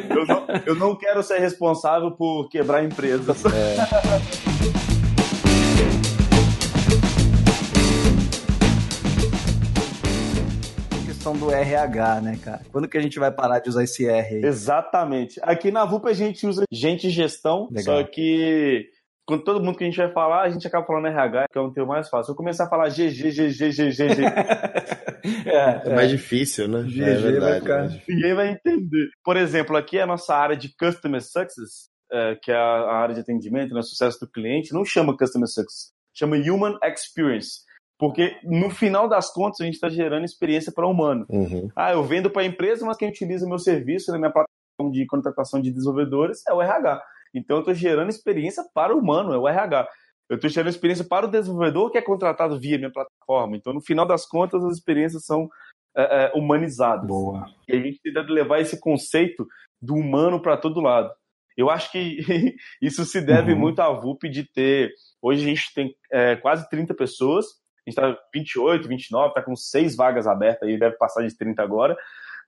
[0.10, 3.44] Eu, não, eu não quero ser responsável por quebrar empresas.
[3.46, 4.42] É.
[11.22, 12.62] questão do RH, né, cara?
[12.72, 14.44] Quando que a gente vai parar de usar esse R aí?
[14.44, 15.40] Exatamente.
[15.44, 17.98] Aqui na VUP a gente usa gente gestão, Legal.
[17.98, 18.90] só que
[19.24, 21.62] quando todo mundo que a gente vai falar, a gente acaba falando RH, que é
[21.62, 22.26] um termo mais fácil.
[22.26, 24.24] Se eu começar a falar GG, GG, GG,
[25.46, 26.82] é, é, mais difícil, né?
[26.88, 28.04] GG é verdade, vai ficar...
[28.10, 29.10] Ninguém vai entender.
[29.24, 33.14] Por exemplo, aqui é a nossa área de Customer Success, é, que é a área
[33.14, 37.60] de atendimento, né, sucesso do cliente, não chama Customer Success, chama Human Experience.
[38.02, 41.24] Porque no final das contas a gente está gerando experiência para o humano.
[41.30, 41.70] Uhum.
[41.76, 45.06] Ah, eu vendo para a empresa, mas quem utiliza meu serviço na minha plataforma de
[45.06, 47.00] contratação de desenvolvedores é o RH.
[47.32, 49.88] Então eu estou gerando experiência para o humano, é o RH.
[50.28, 53.56] Eu estou gerando experiência para o desenvolvedor que é contratado via minha plataforma.
[53.56, 55.48] Então, no final das contas, as experiências são
[55.96, 57.06] é, é, humanizadas.
[57.06, 57.46] Boa.
[57.68, 59.46] E a gente tenta levar esse conceito
[59.80, 61.14] do humano para todo lado.
[61.56, 62.18] Eu acho que
[62.82, 63.60] isso se deve uhum.
[63.60, 64.92] muito à VUP de ter.
[65.22, 69.96] Hoje a gente tem é, quase 30 pessoas gente está 28, 29, está com seis
[69.96, 71.98] vagas abertas aí, deve passar de 30 agora.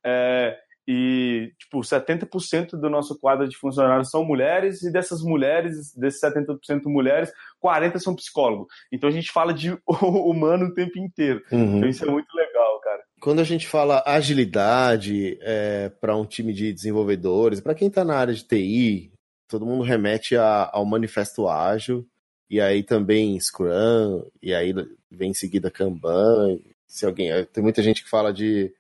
[0.06, 0.58] É,
[0.88, 6.84] e, tipo, 70% do nosso quadro de funcionários são mulheres, e dessas mulheres, desses 70%
[6.86, 7.32] mulheres,
[7.64, 8.68] 40% são psicólogos.
[8.92, 11.42] Então a gente fala de humano o tempo inteiro.
[11.52, 11.78] Uhum.
[11.78, 13.02] Então isso é muito legal, cara.
[13.22, 18.18] Quando a gente fala agilidade é, para um time de desenvolvedores, para quem está na
[18.18, 19.14] área de TI,
[19.48, 22.06] todo mundo remete a, ao manifesto ágil
[22.50, 24.74] e aí também Scrum, e aí
[25.10, 26.60] vem em seguida Kanban.
[26.88, 28.74] Se alguém, tem muita gente que fala de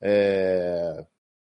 [0.00, 1.04] é,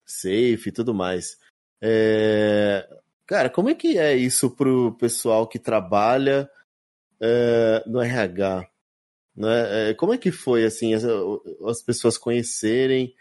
[0.05, 1.37] Safe e tudo mais.
[1.81, 2.87] É,
[3.25, 6.49] cara, como é que é isso pro pessoal que trabalha
[7.21, 8.67] é, no RH?
[9.35, 9.93] Né?
[9.93, 11.03] Como é que foi assim as,
[11.65, 13.15] as pessoas conhecerem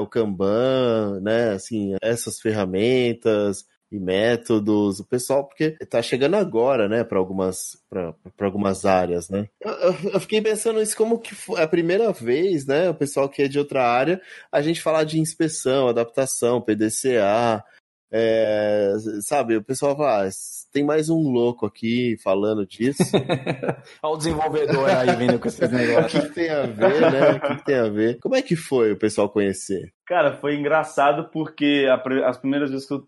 [0.00, 1.50] o Kanban, né?
[1.52, 3.64] Assim, essas ferramentas
[3.96, 9.48] e métodos, o pessoal, porque está chegando agora, né, para algumas, para algumas áreas, né?
[9.60, 9.72] Eu,
[10.12, 13.48] eu, fiquei pensando isso como que foi a primeira vez, né, o pessoal que é
[13.48, 14.20] de outra área,
[14.52, 17.64] a gente falar de inspeção, adaptação, PDCA,
[18.10, 20.30] é, sabe, o pessoal fala, ah,
[20.72, 23.02] tem mais um louco aqui falando disso.
[24.02, 26.14] Olha o desenvolvedor aí vindo com esses negócios.
[26.22, 27.30] o que, que, tem a ver, né?
[27.32, 28.18] O que, que, tem a ver?
[28.20, 29.92] Como é que foi o pessoal conhecer?
[30.06, 33.04] Cara, foi engraçado porque a, as primeiras vezes que eu,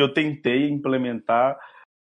[0.00, 1.58] que eu tentei implementar,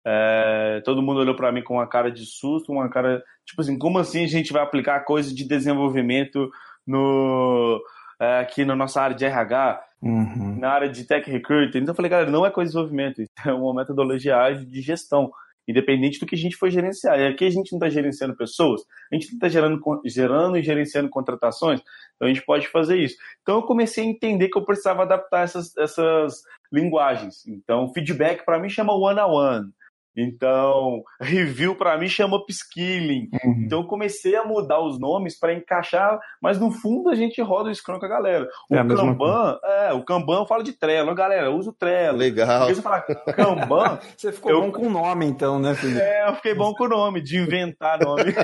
[0.06, 3.78] é, todo mundo olhou para mim com uma cara de susto, uma cara tipo assim,
[3.78, 6.50] como assim a gente vai aplicar coisa de desenvolvimento
[6.88, 7.82] no
[8.20, 9.84] é, aqui na nossa área de RH?
[10.02, 10.58] uhum.
[10.60, 11.80] na área de tech recruiting.
[11.80, 15.32] Então eu falei, galera, não é coisa de desenvolvimento, é uma metodologia ágil de gestão,
[15.68, 17.20] independente do que a gente for gerenciar.
[17.20, 18.82] E aqui a gente não está gerenciando pessoas,
[19.12, 21.82] a gente está gerando, gerando e gerenciando contratações,
[22.16, 23.16] então a gente pode fazer isso.
[23.42, 26.42] Então eu comecei a entender que eu precisava adaptar essas, essas
[26.72, 27.46] linguagens.
[27.48, 29.72] Então, feedback para mim chama one-on-one.
[30.16, 33.30] Então, review para mim chama upskilling.
[33.44, 33.64] Uhum.
[33.66, 37.70] Então, eu comecei a mudar os nomes para encaixar, mas no fundo a gente roda
[37.70, 38.48] o Scrum com a galera.
[38.70, 41.16] O é Kanban, é, o Kanban fala de Trello.
[41.16, 42.18] Galera, usa o Trello.
[42.18, 42.68] Legal.
[42.68, 44.00] Você fala Kanban.
[44.18, 44.62] você ficou eu...
[44.62, 46.02] bom com o nome, então, né, Felipe?
[46.02, 48.34] É, eu fiquei bom com o nome, de inventar nome.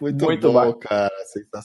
[0.00, 1.12] Muito, Muito bom, bom, cara.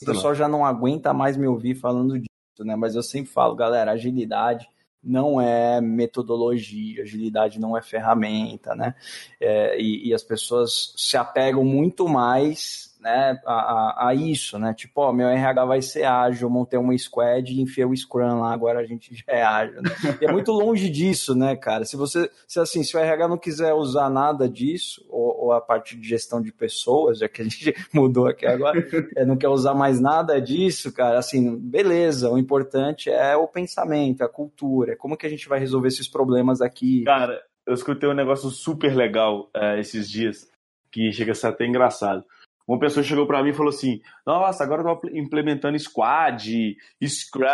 [0.01, 2.20] O pessoal já não aguenta mais me ouvir falando
[2.64, 2.76] né?
[2.76, 4.70] Mas eu sempre falo, galera, agilidade
[5.03, 8.95] não é metodologia, agilidade não é ferramenta, né?
[9.39, 14.74] É, e, e, as pessoas se apegam muito mais né, a, a, a, isso, né?
[14.74, 18.52] Tipo, ó, meu RH vai ser ágil, montei uma squad e enfiei o Scrum lá,
[18.52, 19.82] agora a gente já é ágil.
[19.82, 19.89] Né?
[20.22, 21.86] E é muito longe disso, né, cara?
[21.86, 25.62] Se você, se assim, se o RH não quiser usar nada disso, ou, ou a
[25.62, 28.86] parte de gestão de pessoas, já que a gente mudou aqui agora,
[29.16, 34.24] é, não quer usar mais nada disso, cara, assim, beleza, o importante é o pensamento,
[34.24, 37.04] a cultura, como que a gente vai resolver esses problemas aqui.
[37.06, 40.50] Cara, eu escutei um negócio super legal é, esses dias,
[40.91, 42.26] que chega a ser até engraçado
[42.70, 47.47] uma pessoa chegou para mim e falou assim: Nossa, agora eu tô implementando Squad, Scrum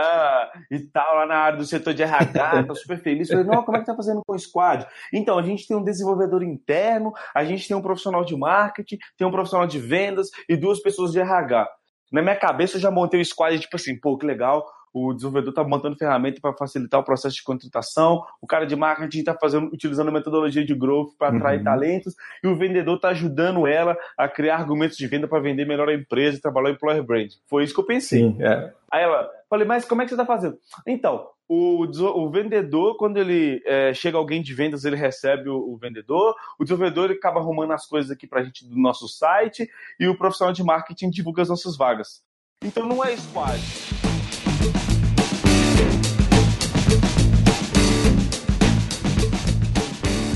[0.69, 3.29] e tal, lá na área do setor de RH, tô super feliz.
[3.29, 4.85] Eu falei: Não, como é que tá fazendo com Squad?
[5.13, 9.25] Então, a gente tem um desenvolvedor interno, a gente tem um profissional de marketing, tem
[9.25, 11.65] um profissional de vendas e duas pessoas de RH.
[12.11, 14.65] Na minha cabeça eu já montei o squad, tipo assim, pô, que legal,
[14.95, 19.19] o desenvolvedor está montando ferramenta para facilitar o processo de contratação, o cara de marketing
[19.19, 21.65] está fazendo, utilizando a metodologia de growth para atrair uhum.
[21.65, 25.89] talentos, e o vendedor está ajudando ela a criar argumentos de venda para vender melhor
[25.89, 27.29] a empresa e trabalhar o employer brand.
[27.49, 28.19] Foi isso que eu pensei.
[28.19, 28.71] Sim, é.
[28.89, 30.57] Aí ela, falei, mas como é que você está fazendo?
[30.87, 35.77] Então, o, o, vendedor, quando ele é, chega alguém de vendas, ele recebe o, o,
[35.77, 39.69] vendedor, o desenvolvedor ele acaba arrumando as coisas aqui para a gente do nosso site,
[39.99, 42.23] e o profissional de marketing divulga as nossas vagas.
[42.63, 43.59] Então não é squad.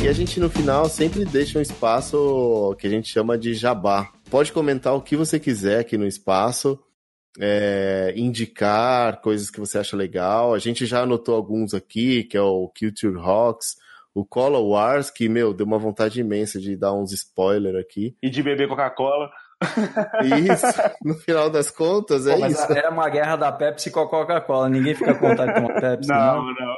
[0.01, 4.09] E a gente no final sempre deixa um espaço que a gente chama de jabá.
[4.31, 6.79] Pode comentar o que você quiser aqui no espaço,
[7.37, 10.53] é, indicar coisas que você acha legal.
[10.53, 13.75] A gente já anotou alguns aqui, que é o Culture Rocks,
[14.13, 18.15] o Cola Wars, que, meu, deu uma vontade imensa de dar uns spoilers aqui.
[18.23, 19.29] E de beber Coca-Cola.
[20.23, 20.65] Isso,
[21.03, 22.71] no final das contas, é Pô, isso.
[22.71, 24.69] Era uma guerra da Pepsi com a Coca-Cola.
[24.69, 26.35] Ninguém fica com vontade de tomar Pepsi, não.
[26.35, 26.75] Não, não.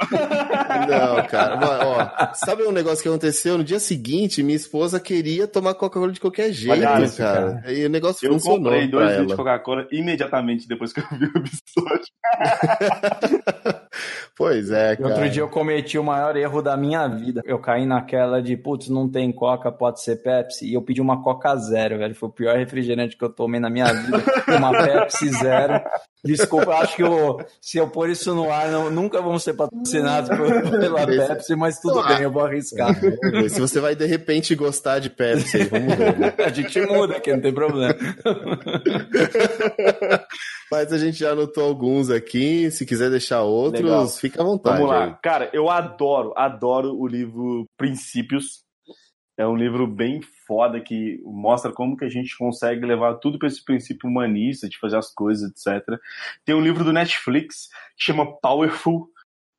[0.88, 1.56] Não, cara.
[1.58, 3.58] Mas, ó, sabe um negócio que aconteceu?
[3.58, 7.62] No dia seguinte, minha esposa queria tomar Coca-Cola de qualquer jeito, Olha isso, cara.
[7.62, 7.72] cara.
[7.72, 8.58] E o negócio eu funcionou.
[8.58, 12.12] Eu comprei dois litros de Coca-Cola imediatamente depois que eu vi o episódio.
[14.36, 15.10] pois é, cara.
[15.10, 17.42] Outro dia eu cometi o maior erro da minha vida.
[17.46, 20.68] Eu caí naquela de, putz, não tem Coca, pode ser Pepsi.
[20.68, 22.16] E eu pedi uma Coca Zero, velho.
[22.16, 24.24] Foi o pior refrigerante que eu tomei na minha vida.
[24.58, 25.82] Uma Pepsi Zero.
[26.24, 30.30] Desculpa, acho que eu, se eu pôr isso no ar, não, nunca vamos ser patrocinados
[30.30, 32.96] pela Pepsi, mas tudo bem, eu vou arriscar.
[33.50, 36.18] Se você vai de repente gostar de Pepsi, vamos ver.
[36.18, 36.34] Né?
[36.38, 37.96] A gente muda aqui, não tem problema.
[40.72, 42.72] Mas a gente já anotou alguns aqui.
[42.72, 44.08] Se quiser deixar outros, Legal.
[44.08, 44.78] fica à vontade.
[44.78, 45.06] Vamos lá.
[45.06, 45.16] Aí.
[45.22, 48.64] Cara, eu adoro, adoro o livro Princípios.
[49.38, 53.48] É um livro bem foda que mostra como que a gente consegue levar tudo para
[53.48, 55.98] esse princípio humanista de fazer as coisas, etc.
[56.44, 59.08] Tem um livro do Netflix que chama Powerful,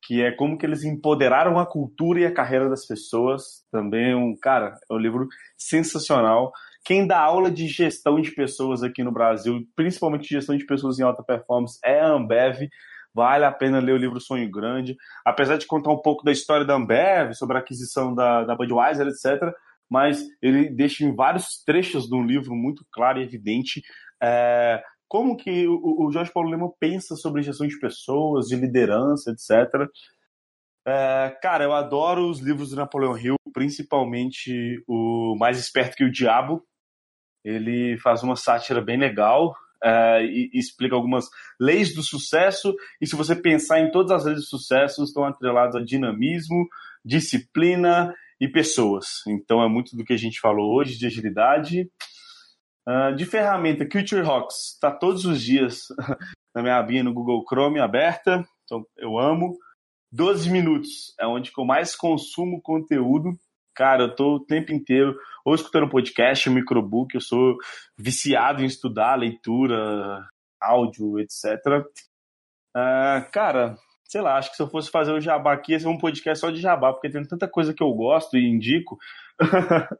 [0.03, 3.65] que é como que eles empoderaram a cultura e a carreira das pessoas.
[3.71, 5.27] Também um, cara, é um livro
[5.57, 6.51] sensacional.
[6.85, 11.03] Quem dá aula de gestão de pessoas aqui no Brasil, principalmente gestão de pessoas em
[11.03, 12.69] alta performance, é a Ambev.
[13.15, 14.95] Vale a pena ler o livro Sonho Grande.
[15.25, 19.07] Apesar de contar um pouco da história da Ambev, sobre a aquisição da, da Budweiser,
[19.07, 19.51] etc.,
[19.93, 23.83] mas ele deixa em vários trechos do livro muito claro e evidente
[24.19, 29.29] é, como que o, o Jorge Paulo Lema pensa sobre gestão de pessoas, de liderança,
[29.29, 29.87] etc.
[30.83, 36.11] É, cara, eu adoro os livros do Napoleão Hill, principalmente o Mais Esperto que o
[36.11, 36.63] Diabo.
[37.45, 41.25] Ele faz uma sátira bem legal é, e, e, explica algumas
[41.59, 42.73] leis do sucesso.
[42.99, 46.67] E se você pensar em todas as leis do sucesso, estão atreladas a dinamismo,
[47.05, 48.11] disciplina
[48.43, 49.21] e pessoas.
[49.25, 51.89] Então é muito do que a gente falou hoje de agilidade.
[52.85, 55.83] Uh, de ferramenta, Culture Rocks está todos os dias
[56.53, 59.57] na minha abinha no Google Chrome aberta, então eu amo.
[60.11, 63.31] 12 minutos é onde eu mais consumo conteúdo.
[63.73, 65.15] Cara, eu tô o tempo inteiro
[65.45, 67.55] ou escutando podcast, um microbook, eu sou
[67.97, 70.21] viciado em estudar, leitura,
[70.61, 71.55] áudio, etc.
[71.65, 71.85] Uh,
[72.75, 73.77] ah, cara,
[74.13, 76.39] sei lá, acho que se eu fosse fazer o jabá aqui, ia ser um podcast
[76.39, 78.95] só de jabá, porque tem tanta coisa que eu gosto e indico.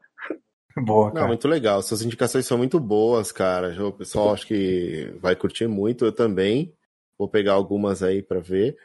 [0.78, 1.22] Boa, cara.
[1.22, 1.82] Não, muito legal.
[1.82, 3.70] Suas indicações são muito boas, cara.
[3.84, 6.06] O pessoal acho que vai curtir muito.
[6.06, 6.72] Eu também.
[7.18, 8.78] Vou pegar algumas aí para ver.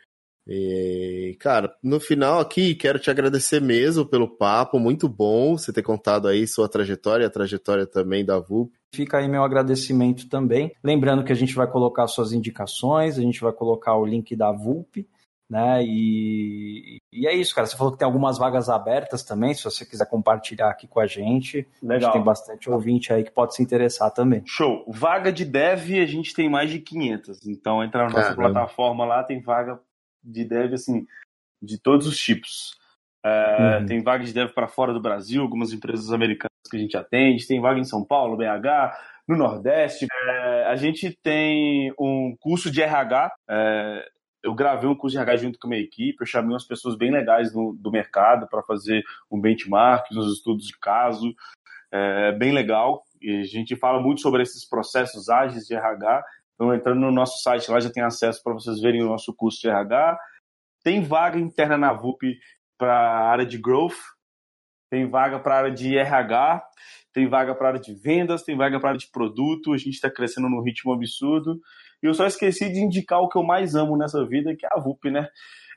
[0.49, 4.79] E, cara, no final aqui, quero te agradecer mesmo pelo papo.
[4.79, 8.73] Muito bom você ter contado aí sua trajetória, a trajetória também da VUP.
[8.95, 10.73] Fica aí meu agradecimento também.
[10.83, 14.51] Lembrando que a gente vai colocar suas indicações, a gente vai colocar o link da
[14.51, 15.07] VUP
[15.49, 15.83] né?
[15.83, 17.67] E, e é isso, cara.
[17.67, 21.07] Você falou que tem algumas vagas abertas também, se você quiser compartilhar aqui com a
[21.07, 21.67] gente.
[21.83, 21.97] Legal.
[21.97, 24.43] A gente tem bastante ouvinte aí que pode se interessar também.
[24.45, 24.85] Show.
[24.89, 27.47] Vaga de dev, a gente tem mais de 500.
[27.47, 28.43] Então, entra na nossa Caramba.
[28.43, 29.81] plataforma lá, tem vaga
[30.29, 31.07] de dev, assim,
[31.63, 32.77] de todos os tipos.
[33.25, 33.87] É, uhum.
[33.87, 37.47] Tem vaga de dev para fora do Brasil, algumas empresas americanas que a gente atende.
[37.47, 40.07] Tem vaga em São Paulo, BH, no Nordeste.
[40.11, 43.33] É, a gente tem um curso de RH.
[43.49, 44.09] É,
[44.43, 46.97] eu gravei um curso de RH junto com a minha equipe, eu chamei umas pessoas
[46.97, 51.35] bem legais do, do mercado para fazer um benchmark, uns estudos de caso,
[51.91, 53.03] é bem legal.
[53.21, 56.25] E a gente fala muito sobre esses processos ágeis de RH.
[56.59, 59.61] Então, entrando no nosso site lá, já tem acesso para vocês verem o nosso curso
[59.61, 60.19] de RH.
[60.83, 62.37] Tem vaga interna na VUP
[62.77, 63.95] para a área de growth,
[64.91, 66.65] tem vaga para a área de RH,
[67.13, 69.73] tem vaga para a área de vendas, tem vaga para a área de produto.
[69.73, 71.61] A gente está crescendo num ritmo absurdo.
[72.03, 74.69] E eu só esqueci de indicar o que eu mais amo nessa vida, que é
[74.73, 75.29] a VUP, né?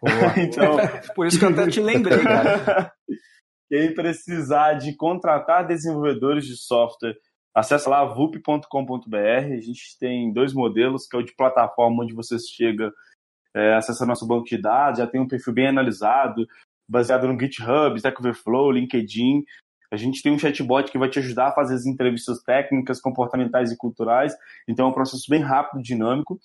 [0.38, 0.78] então...
[1.16, 2.92] Por isso que eu até te lembrei, cara.
[3.70, 7.16] Quem precisar de contratar desenvolvedores de software,
[7.56, 9.18] acessa lá vup.com.br.
[9.18, 12.92] A gente tem dois modelos, que é o de plataforma, onde você chega,
[13.56, 16.48] é, acessa nosso banco de dados, já tem um perfil bem analisado,
[16.90, 19.44] baseado no GitHub, Stack Overflow, LinkedIn.
[19.92, 23.72] A gente tem um chatbot que vai te ajudar a fazer as entrevistas técnicas, comportamentais
[23.72, 24.34] e culturais.
[24.68, 26.40] Então é um processo bem rápido, dinâmico.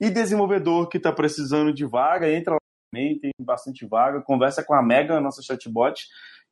[0.00, 2.58] E desenvolvedor que está precisando de vaga, entra lá
[2.90, 4.20] também, tem bastante vaga.
[4.20, 6.08] Conversa com a Mega, nossa chatbot,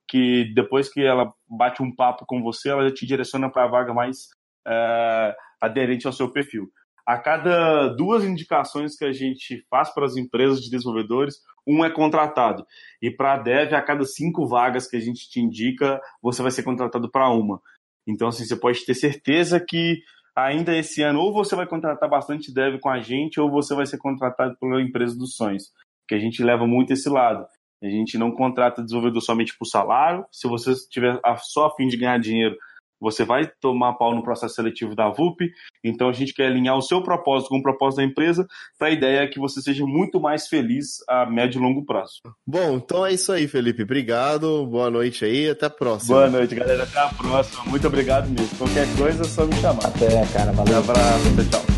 [0.08, 3.68] que depois que ela bate um papo com você, ela já te direciona para a
[3.68, 4.28] vaga mais
[4.66, 6.70] é, aderente ao seu perfil.
[7.06, 11.36] A cada duas indicações que a gente faz para as empresas de desenvolvedores,
[11.66, 12.66] um é contratado.
[13.00, 16.50] E para a dev, a cada cinco vagas que a gente te indica, você vai
[16.50, 17.60] ser contratado para uma.
[18.06, 20.00] Então, assim, você pode ter certeza que
[20.34, 23.86] ainda esse ano ou você vai contratar bastante dev com a gente, ou você vai
[23.86, 25.72] ser contratado pela empresa dos sonhos.
[26.08, 27.46] Que a gente leva muito esse lado.
[27.82, 30.24] A gente não contrata desenvolvedor somente por salário.
[30.32, 32.56] Se você tiver só a fim de ganhar dinheiro,
[33.00, 35.50] você vai tomar pau no processo seletivo da VUP,
[35.84, 38.46] então a gente quer alinhar o seu propósito com o propósito da empresa,
[38.78, 42.22] para a ideia é que você seja muito mais feliz a médio e longo prazo.
[42.46, 43.82] Bom, então é isso aí, Felipe.
[43.82, 46.16] Obrigado, boa noite aí, até a próxima.
[46.16, 47.64] Boa noite, galera, até a próxima.
[47.64, 48.56] Muito obrigado mesmo.
[48.56, 49.86] Qualquer coisa é só me chamar.
[49.86, 50.76] Até, cara, valeu.
[50.76, 51.75] Um abraço, tchau.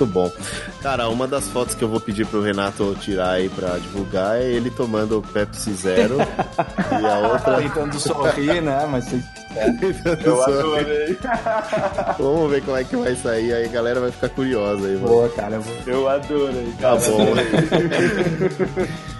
[0.00, 0.32] Muito bom.
[0.80, 4.44] Cara, uma das fotos que eu vou pedir pro Renato tirar aí pra divulgar é
[4.44, 6.16] ele tomando o Pepsi Zero
[7.00, 7.56] e a outra.
[7.58, 8.86] Tentando sorrir, né?
[8.90, 11.18] Mas Tentando eu sorrir.
[12.18, 14.96] Vamos ver como é que vai sair, aí a galera vai ficar curiosa aí.
[14.96, 15.56] Boa, cara.
[15.56, 15.74] Eu, vou...
[15.86, 16.72] eu adorei.
[16.80, 16.98] Cara.
[16.98, 17.26] Tá bom.